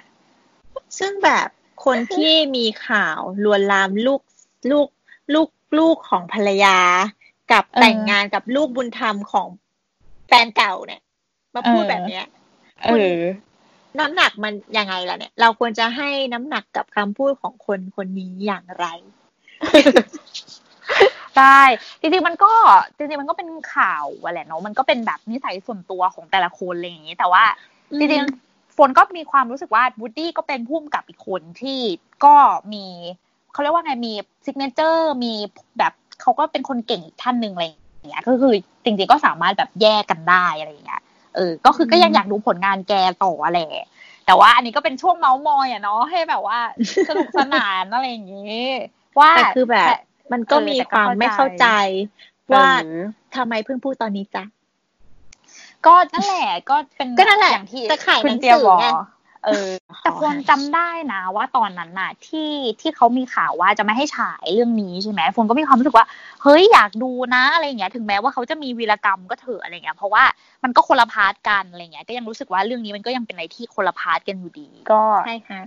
[1.00, 1.48] ซึ่งแบบ
[1.86, 4.22] คนที่มีข่าวลวนลามลูก
[4.72, 4.88] ลูก
[5.34, 5.50] ลูก
[5.80, 6.78] ลูกของภรรยา
[7.52, 9.48] กับแต่งงานกับลูกบุญธรรมของ
[10.28, 11.02] แฟนเก่าเนี่ย
[11.56, 12.26] มาพูดแบบเนี้ย
[12.84, 13.20] เออ
[14.00, 18.86] น้ำหนักมันยังไงล่ะเนี่ย เราควรจะให้น้ำหนักกับคำพูดของคนคนนี้อย่างไร
[21.36, 21.62] ใช่
[22.00, 22.54] จริงๆมันก็
[22.98, 27.44] จริงๆมันก็เป็นข่าวอะแหละเนาะมันก็เป็นแบบนิสัยส่วนตัวของแต่ละคนอะไรอย่างนี้ แต่ว่า
[27.92, 31.80] อืมจริงๆฝนก็มีความรู้สึกว่าวูดดี้ก็เป็นผู้กำกับอีกคนที่
[32.26, 32.36] ก็
[32.74, 32.86] มี
[33.54, 34.14] เขาเรียกว่าไงมี
[34.46, 35.34] signature มี
[35.78, 38.54] แบบ เขาก็เป็นคนเก่งอีกท่านหนึ่งอะไรอย่างเงี้ยก็คือ
[38.84, 41.02] จริงๆก็สามารถแบบแยกกันได้อะไรอย่างเงี้ย
[41.36, 42.94] เออ ก็คือก็ยังอยากดูผลงานแก
[43.24, 43.70] ต่อแหละ
[44.26, 46.60] แต่ว่าอันนี้ก็เป็นช่วงเมาส์มอยอะเนาะให้แบบว่า
[47.10, 48.64] สนุกสนานอะไรอย่างงี้
[49.20, 49.86] ว่าแต่คือแบบ
[50.32, 51.68] มันก็เออมีแต่ก็ความเข้าใจไม่เข้าใจ
[52.54, 53.04] ว่าเออ
[53.36, 54.44] ทำไมเพิ่งพูดตอนนี้จ๊ะ
[55.86, 58.88] ก็นั่นแหละก็เป็นก็นั่นแหละอย่างที่จะขายคุณหนังสือเจียบอกไง
[59.46, 59.70] เออ
[60.02, 66.06] แต่ควรจำได้นะว่าตอนนั้นน่ะที่ที่เขามีข่าวว่าจะไม่ให้ฉายเรื่องนี้ใช่ไหมฝนก็มีความรู้สึกว่า
[66.44, 70.24] เฮ้ยอยากดูนะอะไรอย่างเงี้ย ถึงแม้ว่าเขาจะมีวีรกรรมก็เถอะอะไรเงี้ย เพราะว่า
[70.64, 75.62] มันก็คนละ part กันอะไรเงี้ย ก็ยังรู้สึกว่าเรื่องนี้มันก็ยังเป็นอะไรที่คนละ part กันอยู่ดี ก็ใช่ค่ะ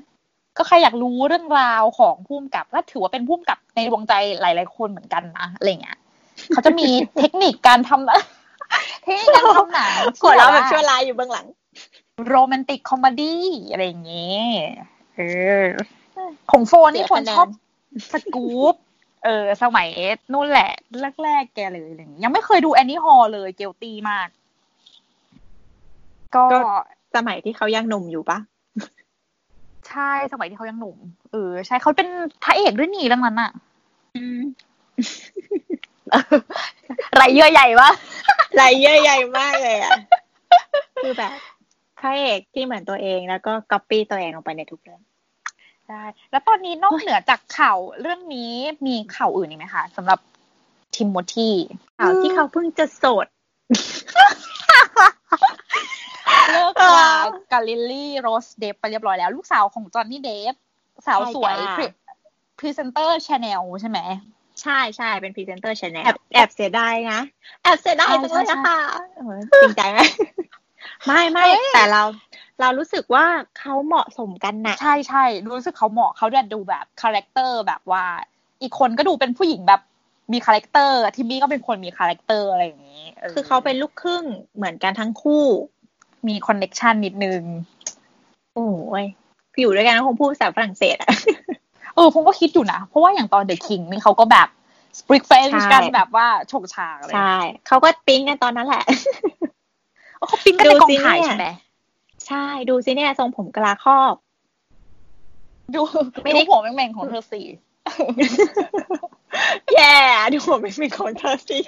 [0.56, 5.98] ก็ใครอยากรู้เรื่องราวของพุ่มกับก็ถือว่าเป็นพุ่มกับในดวงใจหลาย ๆ คนเหมือนกันนะอะไรเงี้ย
[6.48, 9.90] เขาจะมีเทคนิคการทำเทคนิคการทำหนัง
[10.22, 11.46] หัวเราะแบบที่ชั่วร้ายอยู่เบื้องหลัง
[12.28, 14.44] โรแมนติกคอมเมดี้อะไรอย่างเงี้ย
[15.16, 15.20] เอ
[15.62, 15.66] อ
[16.50, 17.48] ของโฟนนี่เสียคนคะแนนชอบ
[18.12, 18.74] สกู๊ป
[19.24, 19.88] เออ สมัย
[20.32, 20.70] นู่นแหละ
[21.24, 24.28] แรกๆแกเลยอะไรอย่างเงี้ยยังไม่เคยดูแอนนี่ฮอลเลยเกลตี้มาก
[26.34, 26.60] ก็ก็
[27.16, 28.38] สมัยที่เขายังหนุ่มอยู่ปะ
[29.88, 30.96] ใช่สมัยที่เขายังหนุ่ม
[31.32, 32.08] เออใช่เขาเป็น
[32.44, 33.36] พระเอกด้วยนี่เรื่องนั้น
[37.10, 37.90] อะไรเยื่อใหญ่ปะ
[38.60, 39.92] ลายเยื่อใหญ่มากเลยอะ
[41.04, 41.32] คือแบบ
[42.02, 45.00] พระเอกที่เหมือนตัวเองแล้วก็ก๊อปปี้ตัวเองลงไปในทุกเรื่อง
[45.86, 48.54] ใช่แล้วตอนนี้นอกเหนือจากข่าวเรื่องนี้
[48.86, 50.18] มีข่าวอื่นอีกไหมคะสำหรับ
[50.94, 51.50] ทิมโมธี
[52.00, 53.26] ข่าวที่เขาเพิ่งจะโสด
[56.52, 57.12] เลิกลา
[57.52, 60.54] กับลิลลี่โรสเดปป์ไปเรียบร้อยแล้ว ลูกสาวของจอห์นนี่เดปป์
[61.06, 61.86] สาวสวยใช่จ้ะคริ
[62.58, 63.98] พรีเซนเตอร์ชาแนลใช่ไหม
[64.62, 67.20] ใช่ใช่เป็นพรีเซนเตอร์ชาแนลแอบแอบเสียดายนะ
[67.62, 68.78] แอบเสียดายใช่จังเลยใช่นะคะ
[69.16, 69.98] เออจริงใจไหม
[71.06, 72.02] ไม่ไม่เฮ้ยแต่เรา
[72.60, 73.26] เรารู้สึกว่า
[73.58, 78.04] เขาเหมาะสมกันนะใช่ใช่รู้สึกเขาเหมาะเขาจะดูแบบ character แบบว่า
[78.62, 79.80] อีกคนก็ดูเป็นผู้หญิงแบบ
[80.32, 84.24] มี character ทิมมี่ก็เป็นคนมี character อะไรอย่างนี้คือเขาเป็นลูกครึ่ง
[84.56, 85.44] เหมือนกันทั้งคู่
[86.28, 87.42] มี connection นิดนึง
[88.54, 89.06] โอ้ย
[89.60, 91.10] อยู่ด้วยกันก็คงพูดภาษาฝรั่งเศสอะ
[91.94, 94.48] เออผมก็คิดอยู่นะ เพราะว่าอย่างตอน The King นี่เขาก็แบบ
[94.98, 97.34] speak French ใช่กันแบบว่าฉกฉากเลยใช่
[97.66, 98.84] เขาก็ปิ๊งกันตอนนั้นแหละ
[100.22, 101.48] เออเขาปิ๊งกันในกองถ่ายดูสิเนี่ยใช่ไหม
[102.26, 104.14] ใช่ดูสิเนี่ยทรงผมกะลาครอบ
[105.74, 105.80] ดู
[106.22, 107.46] ไม่ดูได้หัวแม่งๆของเธอสี่
[109.74, 109.96] แย่
[110.32, 111.58] ดูผมไม่เป็นของเธอสิ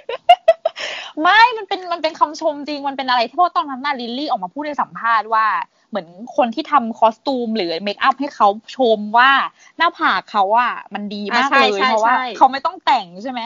[1.22, 5.46] ไม่มันเป็นมันเป็นคำชมจริง มันเป็นอะไรที่เพราะตอนนั้นน่ะลิลลี่ออกมาพูดในสัมภาษณ์ว่า
[5.88, 9.30] เหมือนคนที่ทำ costume หรือ makeup ให้เขาชมว่า
[9.78, 13.40] หน้าผากเขาอะมันดีมากอ่าใช่เลยใช่เพราะว่าใช่เขาไม่ต้องแต่งใช่ไหม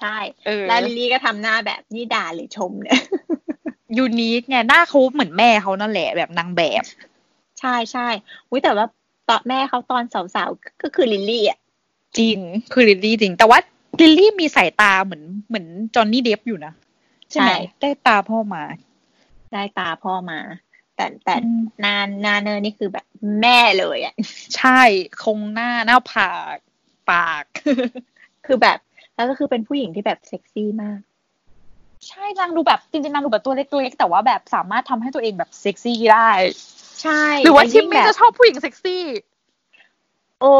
[0.00, 0.16] ใช่
[0.46, 3.00] เออแล้วลิลลี่ก็ทำหน้าแบบนี่ด่าหรือชมเนี่ย
[3.96, 6.84] unique ไงหน้าเขาเหมือนแม่เขานั่นแหละแบบนางแบบ
[7.60, 8.08] ใช่ใช่
[8.50, 8.86] อุ้ยแต่ว่า
[9.28, 10.02] ตอนแม่เขาตอน
[10.34, 11.58] สาวๆก็คือลิลลี่อะ
[12.18, 12.38] จริง
[12.72, 13.58] คือลิลลี่จริง แต่ว่า
[14.00, 16.72] ลิลลี่มีสายตาเหมือนเหมือนจอห์นนี่เดปป์อยู่นะ
[17.30, 18.62] ใช่ไหมได้ตาพ่อมา
[19.52, 20.40] ได้ตาพ่อมา
[20.96, 23.06] แต่แต่อืมนานนาเนอร์นี่คือแบบ
[23.40, 24.14] แม่เลยอะ
[24.56, 24.80] ใช่
[25.22, 26.56] คงหน้าหน้าผาก
[27.10, 27.44] ปาก
[28.46, 28.78] คือแบบ
[29.14, 30.98] แล้วก็คือเป็นผู้หญิงที่แบบเซ็กซี่มาก
[32.08, 36.30] ใช่นางดูแบบจริงๆนางดูแบบตัวเล็กๆแต่ว่าแบบสามารถทำให้ตัวเองแบบเซ็กซี่ได้
[37.02, 39.04] ใช่ หรือว่าแล้ทิมยิ่งมี่แบบจะชอบผู้หญิงเซ็กซี่
[40.40, 40.52] โอ้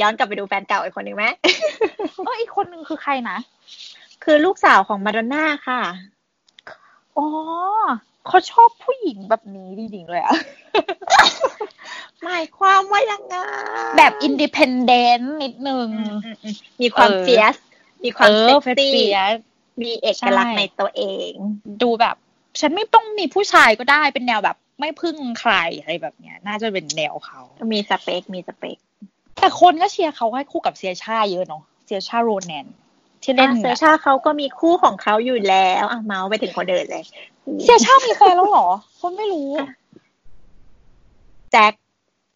[0.00, 1.26] ย้อนกลับไปดูแฟนเก่าอีกคนหนึ่งไหม
[2.24, 3.38] เอออีกคนนึงคือใครนะ
[4.24, 5.80] คือลูกสาวของมาดอนน่าค่ะ
[7.16, 7.26] อ๋อ
[8.26, 10.36] เขาชอบผู้หญิงแบบนี้จริงๆเลยอะ
[12.24, 13.36] หมายความว่ายังไง
[13.96, 17.56] แบบ independent นิดนึงอืมอืมอืมมีความเออ fierce
[18.04, 19.36] มีความเอเซ็กซี่ fierce
[19.82, 21.32] มีเอกลักษณ์ใช่ในตัวเอง
[21.82, 22.16] ดูแบบ
[22.60, 27.40] ฉันไม่ต้องมีผู้ชายก็ได้เป็นแนวแบบ ไม่พึ่งใครอะไรแบบเนี้ย น่าจะเป็นแนวเขา
[27.72, 28.76] มีสเปค มีสเปค
[29.38, 32.66] แต่คนก็เชียร์เขาให้คู่กับเซอร์ชาเยอะเนาะเซอร์ชาโรแนน
[33.22, 37.04] ที่เล่นอะเซอร์ชาเขาก็มีคู่ของเขาอยู่แล้วอะเมาส์ไปถึงคนอื่นเลย
[37.62, 38.68] เซอร์ชามีแฟนแล้วเหรอ
[39.00, 39.50] คนไม่รู้
[41.52, 41.74] แจ็ค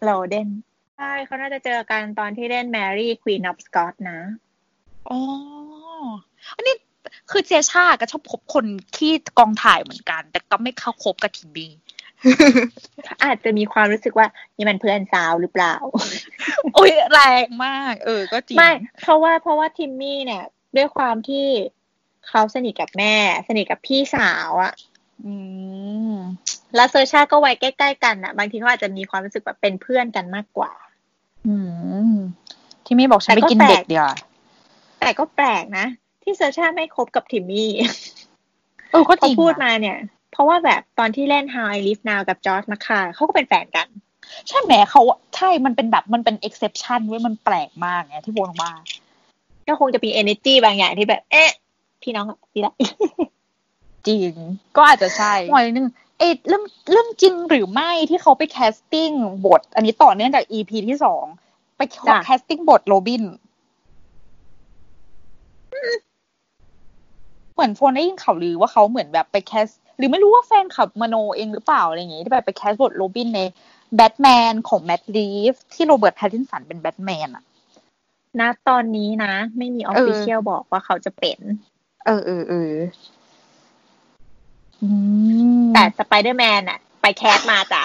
[0.03, 0.49] โลว์เดน
[0.97, 4.21] ใช่เขาน่าจะเจอกันตอนที่เล่น Mary Queen of Scots นะ
[5.09, 5.19] อ๋อ
[6.57, 6.75] อันนี้
[7.31, 8.65] คือเซียชาก็ชอบคบคน
[8.97, 11.69] ที่กองถ่ายเหมือนกัน แต่ก็ไม่เข้าคบกับทีมบี
[13.23, 15.75] อาจจะมีความรู้สึกว่านี่มันเพื่อนสาวหรือเปล่า
[16.75, 20.45] โอ้ยแรงมาก เออ ก็จริงไม่เพราะว่าเพราะว่าทิมมี่เนี่ย
[20.77, 21.47] ด้วยความที่
[22.29, 23.15] เขาสนิทกับแม่
[23.49, 24.73] สนิทกับพี่สาวอะ
[25.25, 25.35] อื
[26.13, 26.15] ม
[26.77, 30.73] แล้วเซอร์ชาก็วัยใกล้ๆกันอะบางทีเขาอาจจะมีความรู้สึกแบบเป็นเพื่อนกันมากกว่า
[31.47, 31.55] อื
[32.13, 32.15] ม
[32.85, 34.15] ที่ไม่บอกฉันไปแต่ก็กินแปลกเด็กเดียวา
[35.01, 35.87] แต่ก็แปลกนะ
[36.29, 37.71] ที่เซอร์ชาไม่คบกับทิมมี่
[38.91, 39.99] เออก็จเขาริงพูดนะมาเนี่ย
[40.33, 43.89] เพราะว่าแบบตอนที่เล่น How I Live Now กับจอร์จมาคาเขาก็เป็นแฟนกัน
[44.49, 45.03] ใช่ไหมเขา
[45.37, 48.73] ใช่มันเป็นแบบมันเป็น exception เว้ยมันแปลกมากไงที่วงว่า
[49.69, 51.51] ก็คงจะมี energy บางอย่างที่แบบ เอ๊ะ
[52.03, 52.75] พี่น้องอะพี่ละ
[54.07, 54.33] จริง
[54.77, 55.87] ก็อาจจะใช่หน่อยนึง
[56.19, 59.11] เอยเรื่องเรื่องจริงหรือไม่ที่เขาไป casting
[59.47, 61.25] บท อันนี้ต่อเนื่องจาก EP ที่สอง
[61.77, 63.23] ไปจ้ะ casting บทโรบิน
[67.59, 73.41] เหมือนโฟนได้ยินข่าวลือว่าเขาเหมือนแบบไป cast หรือไม่รู้ว่าแฟนคลับมโนเองหรือเปล่าอะไรอย่างงี้ที่แบบไป cast บทโรบินใน
[73.97, 77.45] แบทแมนของแม t รีฟที่โรเบิร์ตแพตตินสันเป็นแบทแมนอะ
[78.41, 81.39] ณตอนนี้นะ ไม่มี official บอกว่าเขาจะเป็น
[82.07, 82.75] เออเออเออ
[84.83, 84.89] อื
[85.61, 87.83] มแต่สไปเดอร์แมนอะไปแคสมาจ้ะ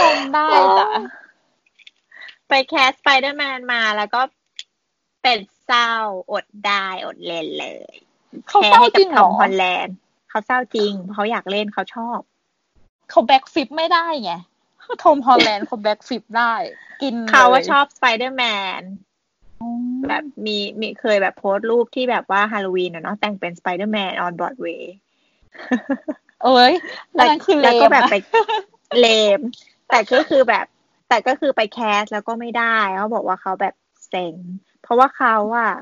[0.00, 0.48] จำได้
[0.78, 0.88] จ้ะ
[2.48, 4.20] ไปแคสสไปเดอร์แมนมาแล้วก็
[5.26, 5.92] เป็นเศร้า
[6.32, 7.94] อดได้อดเล่นเลย
[8.48, 9.96] เขาเศร้าให้จริงทเหรออมฮอลแลนด์
[10.30, 12.18] เขาเศร้าจริงเพราะเขาอยากเล่นเขาชอบ
[13.10, 14.32] เขาแบ็กฟลิปไม่ได้ไง
[15.00, 16.52] โทมฮอลแลนด์เขาแบ็กฟลิปได้
[17.02, 18.44] กินเขาว่าลยชอบสไปเดอร์แม
[18.80, 18.82] น
[20.08, 24.94] แบบมีมีเคยแบบโพสต์รูปที่แบบว่าฮาโลวีนอะเนาะแต่งเป็นสไปเดอร์แมนออนบรอดเวย์
[26.44, 26.72] เอ้ย
[27.18, 28.16] อันนั้นคือเลแล้วมก็แบบนะไป
[29.00, 29.06] เล
[29.38, 29.40] ม
[29.88, 30.66] แต่ก็คือแบบ
[31.08, 33.74] แต่ก็คือไปแคสแล้วก็ไม่ได้เขาบอกว่าเขาแบบ
[34.08, 34.34] เซ็ง
[34.86, 35.72] เพราะว่าเขาอะ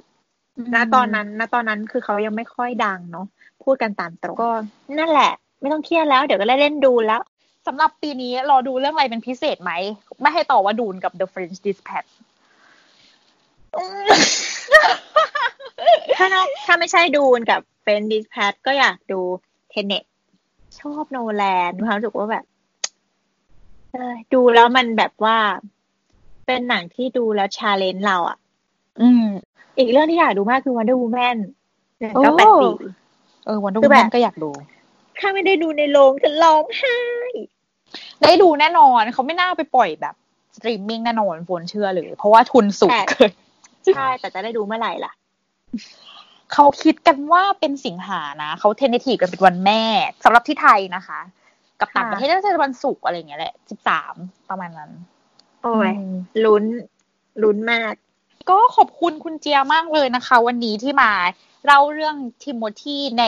[0.75, 3.27] ณตอนนั้นณตอนนั้นคือเขายังไม่ค่อยดังเนาะ
[3.65, 4.51] พูดกันตามตรงก็
[4.99, 7.23] นั่นแหละ ไม่ต้องเครียดแล้ว เดี๋ยวก็ได้เล่นดูแล้ว
[7.67, 9.73] สำหรับปีนี้รอดูเรื่องอะไรเป็นพิเศษไหม
[10.21, 12.11] ไม่ให้ตอบว่า Dune กับ The French Dispatch
[16.17, 19.21] ถ้านอกถ้าไม่ใช่ Dune กับ French Dispatch ก็อยากดู
[19.71, 20.05] Tenet
[20.81, 22.45] ชอบโนแลนมีความรู้สึกว่าแบบ
[23.93, 25.37] เออดูแล้วมันแบบว่า
[26.47, 28.39] เป็นหนังที่ดูแล้ว challenge เราอะ
[29.01, 29.25] อืม
[29.79, 31.37] อีกเรื่องที่อยากดูมากคือ Wonder Woman
[31.99, 32.73] หนึ่งเก้าแปดสี่
[33.47, 34.51] เออวันดูคือแมแบบนก็อยากดู
[35.19, 36.99] ถ้าไม่ได้ดูในโรงจะร้องไห้
[38.23, 40.15] ได้ดูแน่นอนเขาไม่น่าไปปล่อยแบบ
[40.57, 43.31] สตรีมมิ่งแน่นอนฝนเชื่อเลย เพราะว่าทุนสูงแต่เกิน
[43.97, 45.13] ใช่ แต่จะได้ดูเมื่อไหร่ล่ะ
[46.53, 49.83] เขาคิดกันว่าเป็นสิงหานะ เขา tentative กันเป็นวันแม่
[50.25, 51.21] สำหรับที่ไทยนะคะ
[51.81, 54.15] กับต่างประเทศน่าจะเป็นวันศุกร์อะไรอย่างเงี้ยแหละสิบสาม
[54.51, 54.91] ประมาณนั้น
[55.63, 56.15] โอ้ยอืม
[56.45, 56.65] ลุ้น
[57.43, 57.95] ลุ้นมาก
[58.51, 61.11] ก็ขอบคุณคุณเจียมากเลยนะคะ วันนี้ที่มา
[61.67, 63.25] เล่าเรื่องทิโมธีใน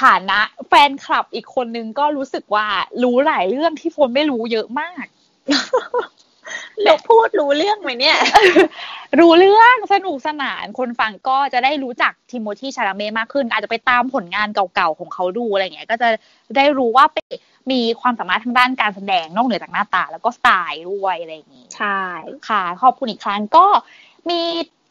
[0.00, 2.66] ฐานะแฟนคลับอีกคนนึงก็รู้สึกว่า
[3.02, 5.04] รู้หลายเรื่องที่โฟนไม่รู้เยอะมาก
[6.84, 8.18] เราพูดรู้เรื่องไหมเนี่ย
[9.20, 16.08] รู้เรื่องสนุกสนานคนฟังก็จะได้รู้จักทิโมธีชาลาเม่มากขึ้น อาจจะไปตามผลงานเก่าๆของเขาดูอะไรเงี้ย ก็จะ
[16.56, 17.26] ได้รู้ว่าเป็น
[17.70, 22.00] มีความสามารถทางด้านการแสดงนอกเหนือจากหน้าตา แล้วก็สไตล์ด้วยอะไรอย่างงี้ ใช่
[22.48, 23.66] ค่ะ ขอบคุณอีกครั้งก็
[24.30, 24.40] มี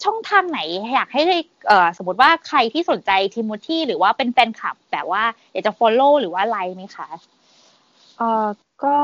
[0.03, 0.59] ช่องทางไหน
[0.93, 1.21] อยากให้
[1.67, 7.07] เอ่อสมมติว่าใครที่สนใจทิโมธีหรือว่าเป็นแฟนคลับแบบว่าอยากจะ follow หรือว่าไลค์ไหมคะ
[8.17, 8.47] เอ่อ
[8.83, 8.97] ก็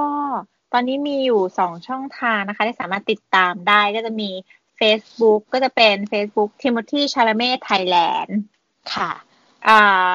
[0.73, 4.29] ตอนนี้มีอยู่สองช่องทางนะคะ ที่สามารถติดตามได้ก็จะมี
[4.79, 8.31] Facebook ก็จะเป็น Facebook Timothy Chalamet Thailand
[8.93, 9.11] ค่ะ
[9.67, 10.13] อ่า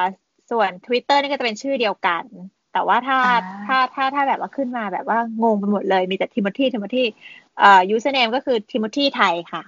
[0.51, 2.25] ส่วน Twitter นี่ก็จะเป็นชื่อเดียวกัน
[2.73, 7.05] แต่ว่าถ้าอ่าถ้าถ้าถ้าแบบว่าขึ้นมาแบบว่างงไปหมดเลยมีแต่ Timothy Timothy
[7.59, 9.63] เอ่อ username ก็คือ Timothy ไทยค่ะ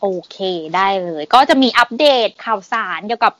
[0.00, 0.38] โอเค
[0.76, 3.34] ได้เลย ก็จะมีอัปเดตข่าวสารเกี่ยวกับ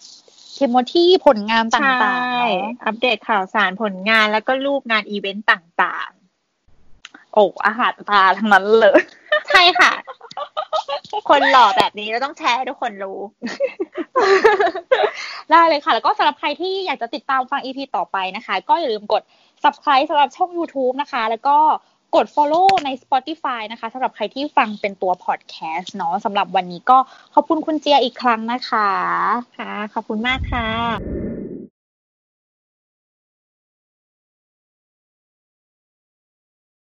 [0.56, 6.10] ทิโมธีผลงานต่างๆใช่เนาะอัปเดตข่าวสารผลงานแล้วก็รูปงานอีเวนต์ต่าง
[7.34, 9.92] โอ้อาหารตาทั้งนั้นเลยๆใช่ค่ะ
[11.28, 13.18] คนหล่อแบบนี้เราต้องแชร์ให้ทุกคนรู้
[15.50, 19.22] ได้เลยค่ะ แล้วก็สำหรับใครที่อยากจะติดตามฟัง EP ต่อไปนะคะ ก็อย่าลืมกด
[19.62, 21.56] subscribe สำหรับช่อง YouTube นะคะ แล้วก็
[22.14, 26.98] กด follow ใน Spotify นะคะสำหรับใครที่ฟังเป็นตัว podcast เนาะสำหรับวันนี้ก็
[27.34, 28.88] ขอบคุณคุณเจียอีกครั้งนะคะ
[29.58, 31.27] ค่ะ ขอบคุณมากค่ะ